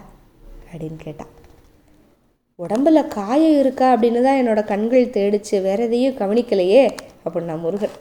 அப்படின்னு 0.72 0.98
கேட்டான் 0.98 1.32
உடம்புல 2.60 3.08
காயம் 3.08 3.60
இருக்கா 3.60 3.96
அப்படின்னு 3.96 4.22
தான் 4.22 4.40
என்னோட 4.42 4.64
கண்கள் 4.64 5.06
தேடிச்சு. 5.06 5.62
வேற 5.62 5.84
எதையும் 5.84 6.18
கவனிக்கலையே 6.18 6.84
அப்படின்னா 7.26 7.60
முருகன். 7.60 7.96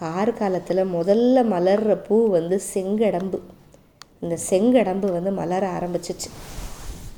கார் 0.00 0.32
காலத்தில் 0.32 0.92
முதல்ல 0.92 1.42
மலர்ற 1.54 1.94
பூ 2.08 2.16
வந்து 2.28 2.60
செங்கடம்பு. 2.74 3.38
இந்த 4.20 4.38
செங்கடம்பு 4.50 5.08
வந்து 5.12 5.30
மலர 5.30 5.70
ஆரம்பிச்சிச்சு. 5.78 6.28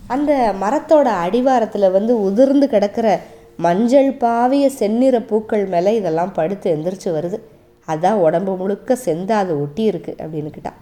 அந்த 0.07 0.33
மரத்தோட 0.61 1.09
அடிவாரத்தில் 1.25 1.91
வந்து 1.91 2.23
உதிர்ந்து 2.23 2.69
கிடக்கிற 2.69 3.21
மஞ்சள் 3.59 4.11
பாவிய 4.25 4.67
செந்நிற 4.81 5.17
பூக்கள் 5.21 5.65
மேலே 5.67 5.93
இதெல்லாம் 5.97 6.33
படுத்து 6.33 6.77
எந்திரிச்சு 6.77 7.09
வருது. 7.17 7.39
அதான் 7.87 8.21
உடம்பு 8.27 8.57
முழுக்க 8.57 8.99
செந்தாது 9.05 9.53
ஒட்டி 9.61 9.83
இருக்கு 9.83 10.15
அப்படின்னுக்கிட்டா 10.19 10.73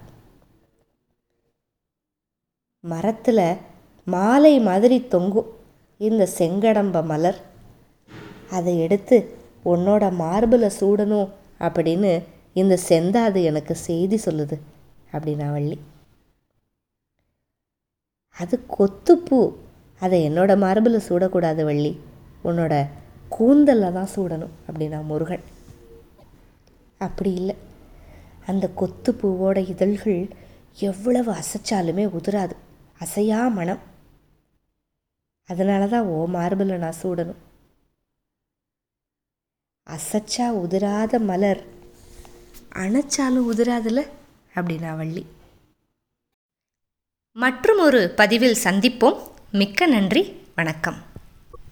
மரத்தில் 2.84 3.46
மாலை 4.06 4.60
மாதிரி 4.60 4.96
தொங்கும். 5.08 5.48
இந்த 6.00 6.28
செங்கடம்ப 6.38 7.04
மலர். 7.04 7.38
அதை 8.50 8.74
எடுத்து 8.80 9.16
உன்னோட 9.64 10.04
மார்பில் 10.12 10.74
சூடணும் 10.80 11.30
அப்படின்னு 11.58 12.12
இந்த 12.52 12.78
செந்தாது 12.88 13.40
எனக்கு 13.42 13.74
செய்தி 13.74 14.18
சொல்லுது 14.24 14.56
அப்படின்னா 15.12 15.50
வள்ளி. 15.52 15.78
அது 18.38 18.60
கொத்துப்பூ. 18.78 19.40
அதை 20.00 20.18
என்னோட 20.28 20.56
மார்பில் 20.58 21.06
சூடக்கூடாது 21.08 21.64
வள்ளி. 21.64 21.92
உன்னோட 22.46 22.86
கூந்தலில் 23.28 23.92
தான் 23.92 24.08
சூடணும் 24.16 24.50
அப்படின்னா 24.68 25.02
முருகன். 25.02 25.42
அப்படி 26.98 27.34
இல்லை. 27.34 27.56
அந்த 28.46 28.68
கொத்து 28.68 29.12
பூவோட 29.12 29.68
இதழ்கள் 29.68 30.28
எவ்வளவு 30.78 31.32
அசைச்சாலுமே 31.32 32.08
உதிராது. 32.08 32.52
அசையா 32.98 33.50
மனம். 33.50 33.78
அதனால 35.44 35.86
தான் 35.86 36.02
ஓ 36.02 36.26
மார்பில் 36.26 36.78
நான் 36.78 36.94
சூடணும். 37.02 37.36
அசைச்சா 39.90 40.50
உதிராத 40.52 41.20
மலர். 41.20 41.64
அணைச்சாலும் 42.74 43.50
உதிராதுல? 43.52 44.08
அப்படின்னா 44.54 44.96
வள்ளி. 44.96 45.26
மற்றும் 47.32 47.78
ஒரு 47.78 48.12
பதிவில் 48.16 48.56
சந்திப்போம். 48.64 49.20
மிக்க 49.52 49.86
நன்றி. 49.86 50.40
வணக்கம். 50.54 51.05